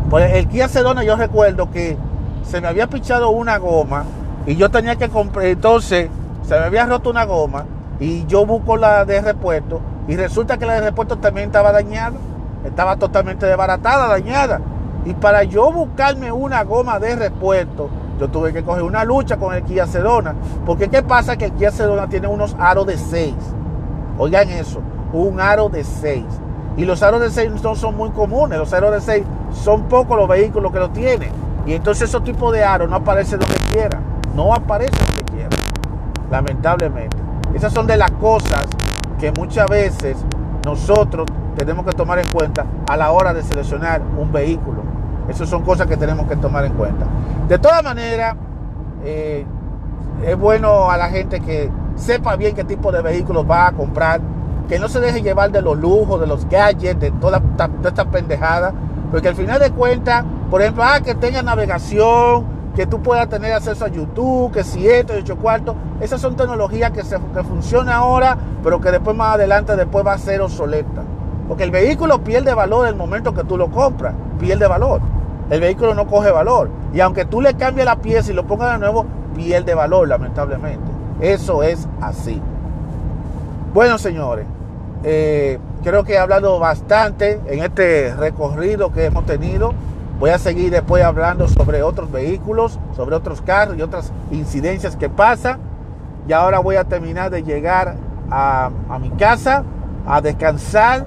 Pues 0.09 0.33
el 0.33 0.47
Kia 0.47 0.67
Sedona 0.67 1.03
yo 1.03 1.15
recuerdo 1.15 1.71
que 1.71 1.97
se 2.43 2.61
me 2.61 2.67
había 2.67 2.87
pichado 2.87 3.29
una 3.31 3.57
goma 3.57 4.05
y 4.45 4.55
yo 4.55 4.69
tenía 4.69 4.95
que 4.95 5.09
comprar, 5.09 5.45
entonces 5.45 6.09
se 6.43 6.59
me 6.59 6.65
había 6.65 6.85
roto 6.85 7.09
una 7.09 7.25
goma 7.25 7.65
y 7.99 8.25
yo 8.27 8.45
busco 8.45 8.77
la 8.77 9.05
de 9.05 9.21
repuesto 9.21 9.81
y 10.07 10.15
resulta 10.15 10.57
que 10.57 10.65
la 10.65 10.75
de 10.75 10.81
repuesto 10.81 11.17
también 11.17 11.47
estaba 11.47 11.71
dañada, 11.71 12.17
estaba 12.65 12.95
totalmente 12.95 13.45
desbaratada, 13.45 14.07
dañada. 14.07 14.59
Y 15.05 15.13
para 15.13 15.43
yo 15.43 15.71
buscarme 15.71 16.31
una 16.31 16.63
goma 16.63 16.99
de 16.99 17.15
repuesto, 17.15 17.89
yo 18.19 18.27
tuve 18.27 18.51
que 18.51 18.63
coger 18.63 18.83
una 18.83 19.05
lucha 19.05 19.37
con 19.37 19.53
el 19.53 19.63
Kia 19.63 19.87
Sedona. 19.87 20.35
Porque 20.65 20.89
¿qué 20.89 21.01
pasa? 21.01 21.37
Que 21.37 21.45
el 21.45 21.51
Kia 21.53 21.71
Sedona 21.71 22.07
tiene 22.09 22.27
unos 22.27 22.55
aros 22.59 22.85
de 22.85 22.97
6. 22.97 23.33
Oigan 24.17 24.49
eso, 24.49 24.81
un 25.13 25.39
aro 25.39 25.69
de 25.69 25.83
6. 25.83 26.25
Y 26.75 26.85
los 26.85 27.01
aros 27.01 27.21
de 27.21 27.29
6 27.29 27.63
no 27.63 27.75
son 27.75 27.95
muy 27.95 28.09
comunes. 28.09 28.59
Los 28.59 28.73
aros 28.73 28.91
de 28.91 29.01
6 29.01 29.25
son 29.53 29.83
pocos 29.83 30.17
los 30.17 30.27
vehículos 30.27 30.71
que 30.71 30.79
lo 30.79 30.89
tienen. 30.89 31.31
Y 31.65 31.73
entonces 31.73 32.09
esos 32.09 32.23
tipos 32.23 32.51
de 32.51 32.63
aros 32.63 32.89
no 32.89 32.97
aparecen 32.97 33.39
donde 33.39 33.55
quiera. 33.71 33.99
No 34.35 34.53
aparecen 34.53 34.99
donde 35.07 35.23
quiera. 35.31 35.57
Lamentablemente. 36.29 37.17
Esas 37.53 37.73
son 37.73 37.87
de 37.87 37.97
las 37.97 38.11
cosas 38.11 38.67
que 39.19 39.31
muchas 39.31 39.67
veces 39.67 40.17
nosotros 40.65 41.27
tenemos 41.57 41.85
que 41.85 41.91
tomar 41.93 42.19
en 42.19 42.27
cuenta 42.27 42.65
a 42.87 42.95
la 42.95 43.11
hora 43.11 43.33
de 43.33 43.43
seleccionar 43.43 44.01
un 44.17 44.31
vehículo. 44.31 44.88
Esas 45.29 45.47
son 45.47 45.63
cosas 45.63 45.87
que 45.87 45.95
tenemos 45.95 46.27
que 46.27 46.35
tomar 46.35 46.65
en 46.65 46.73
cuenta. 46.73 47.05
De 47.47 47.59
todas 47.59 47.83
maneras, 47.83 48.35
eh, 49.03 49.45
es 50.25 50.37
bueno 50.37 50.89
a 50.89 50.97
la 50.97 51.09
gente 51.09 51.39
que 51.39 51.69
sepa 51.95 52.35
bien 52.35 52.55
qué 52.55 52.63
tipo 52.63 52.91
de 52.91 53.01
vehículos 53.01 53.45
va 53.49 53.67
a 53.67 53.71
comprar, 53.71 54.21
que 54.67 54.79
no 54.79 54.89
se 54.89 54.99
deje 54.99 55.21
llevar 55.21 55.51
de 55.51 55.61
los 55.61 55.77
lujos, 55.77 56.19
de 56.19 56.27
los 56.27 56.47
gadgets, 56.49 56.99
de 56.99 57.11
toda, 57.11 57.41
esta 57.85 58.05
pendejada, 58.05 58.73
porque 59.11 59.27
al 59.27 59.35
final 59.35 59.59
de 59.59 59.71
cuentas, 59.71 60.25
por 60.49 60.61
ejemplo, 60.61 60.83
ah, 60.83 60.99
que 60.99 61.15
tenga 61.15 61.41
navegación, 61.41 62.45
que 62.75 62.85
tú 62.85 63.01
puedas 63.01 63.29
tener 63.29 63.53
acceso 63.53 63.85
a 63.85 63.87
YouTube, 63.87 64.51
que 64.51 64.63
si 64.63 64.87
esto 64.87 65.15
y 65.15 65.19
ocho 65.19 65.37
cuartos, 65.37 65.75
esas 65.99 66.21
son 66.21 66.35
tecnologías 66.35 66.91
que, 66.91 67.03
se, 67.03 67.17
que 67.33 67.43
funcionan 67.43 67.95
ahora, 67.95 68.37
pero 68.63 68.79
que 68.79 68.91
después 68.91 69.15
más 69.15 69.35
adelante 69.35 69.75
después 69.75 70.05
va 70.05 70.13
a 70.13 70.17
ser 70.17 70.41
obsoleta. 70.41 71.03
Porque 71.47 71.63
el 71.63 71.71
vehículo 71.71 72.23
pierde 72.23 72.53
valor 72.53 72.87
el 72.87 72.95
momento 72.95 73.33
que 73.33 73.43
tú 73.43 73.57
lo 73.57 73.71
compras, 73.71 74.13
pierde 74.39 74.67
valor 74.67 75.01
el 75.49 75.59
vehículo 75.59 75.93
no 75.93 76.07
coge 76.07 76.31
valor. 76.31 76.69
Y 76.93 76.99
aunque 76.99 77.25
tú 77.25 77.41
le 77.41 77.55
cambies 77.55 77.85
la 77.85 77.97
pieza 77.97 78.31
y 78.31 78.35
lo 78.35 78.45
pongas 78.45 78.73
de 78.73 78.79
nuevo, 78.79 79.05
pierde 79.35 79.73
valor, 79.73 80.07
lamentablemente. 80.07 80.85
Eso 81.19 81.63
es 81.63 81.87
así. 82.01 82.41
Bueno, 83.73 83.97
señores, 83.97 84.45
eh, 85.03 85.59
creo 85.83 86.03
que 86.03 86.13
he 86.13 86.17
hablado 86.17 86.59
bastante 86.59 87.39
en 87.47 87.63
este 87.63 88.13
recorrido 88.15 88.91
que 88.91 89.05
hemos 89.05 89.25
tenido. 89.25 89.73
Voy 90.19 90.31
a 90.31 90.37
seguir 90.37 90.71
después 90.71 91.03
hablando 91.03 91.47
sobre 91.47 91.81
otros 91.81 92.11
vehículos, 92.11 92.79
sobre 92.95 93.15
otros 93.15 93.41
carros 93.41 93.77
y 93.77 93.81
otras 93.81 94.11
incidencias 94.31 94.95
que 94.95 95.09
pasan. 95.09 95.59
Y 96.27 96.33
ahora 96.33 96.59
voy 96.59 96.75
a 96.75 96.83
terminar 96.83 97.31
de 97.31 97.43
llegar 97.43 97.95
a, 98.29 98.69
a 98.89 98.99
mi 98.99 99.09
casa, 99.11 99.63
a 100.05 100.21
descansar, 100.21 101.05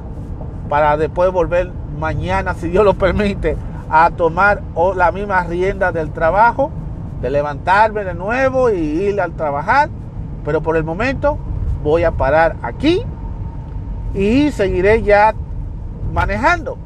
para 0.68 0.96
después 0.96 1.30
volver 1.30 1.70
mañana, 1.98 2.54
si 2.54 2.68
Dios 2.68 2.84
lo 2.84 2.94
permite, 2.94 3.56
a 3.94 4.10
tomar 4.10 4.62
la 4.96 5.12
misma 5.12 5.44
rienda 5.44 5.92
del 5.92 6.12
trabajo, 6.12 6.70
de 7.20 7.28
levantarme 7.28 8.04
de 8.04 8.14
nuevo 8.14 8.70
y 8.70 8.78
ir 8.78 9.20
al 9.20 9.32
trabajar. 9.32 9.90
Pero 10.46 10.62
por 10.62 10.78
el 10.78 10.82
momento 10.82 11.38
voy 11.84 12.04
a 12.04 12.10
parar 12.10 12.56
aquí 12.62 13.02
y 14.14 14.50
seguiré 14.50 15.02
ya 15.02 15.34
manejando. 16.10 16.78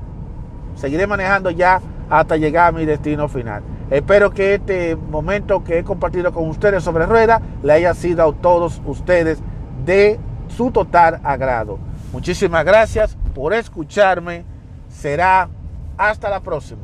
Seguiré 0.75 1.07
manejando 1.07 1.51
ya 1.51 1.81
hasta 2.11 2.37
llegar 2.37 2.69
a 2.69 2.73
mi 2.73 2.85
destino 2.85 3.29
final. 3.29 3.63
Espero 3.89 4.33
que 4.33 4.55
este 4.55 4.97
momento 4.97 5.63
que 5.63 5.79
he 5.79 5.85
compartido 5.85 6.33
con 6.33 6.49
ustedes 6.49 6.83
sobre 6.83 7.07
rueda 7.07 7.41
le 7.63 7.73
haya 7.73 7.95
sido 7.95 8.29
a 8.29 8.35
todos 8.35 8.83
ustedes 8.85 9.39
de 9.85 10.19
su 10.49 10.73
total 10.73 11.21
agrado. 11.23 11.79
Muchísimas 12.13 12.65
gracias 12.65 13.17
por 13.33 13.55
escucharme. 13.55 14.45
Será 14.89 15.49
hasta 15.97 16.29
la 16.29 16.41
próxima. 16.41 16.75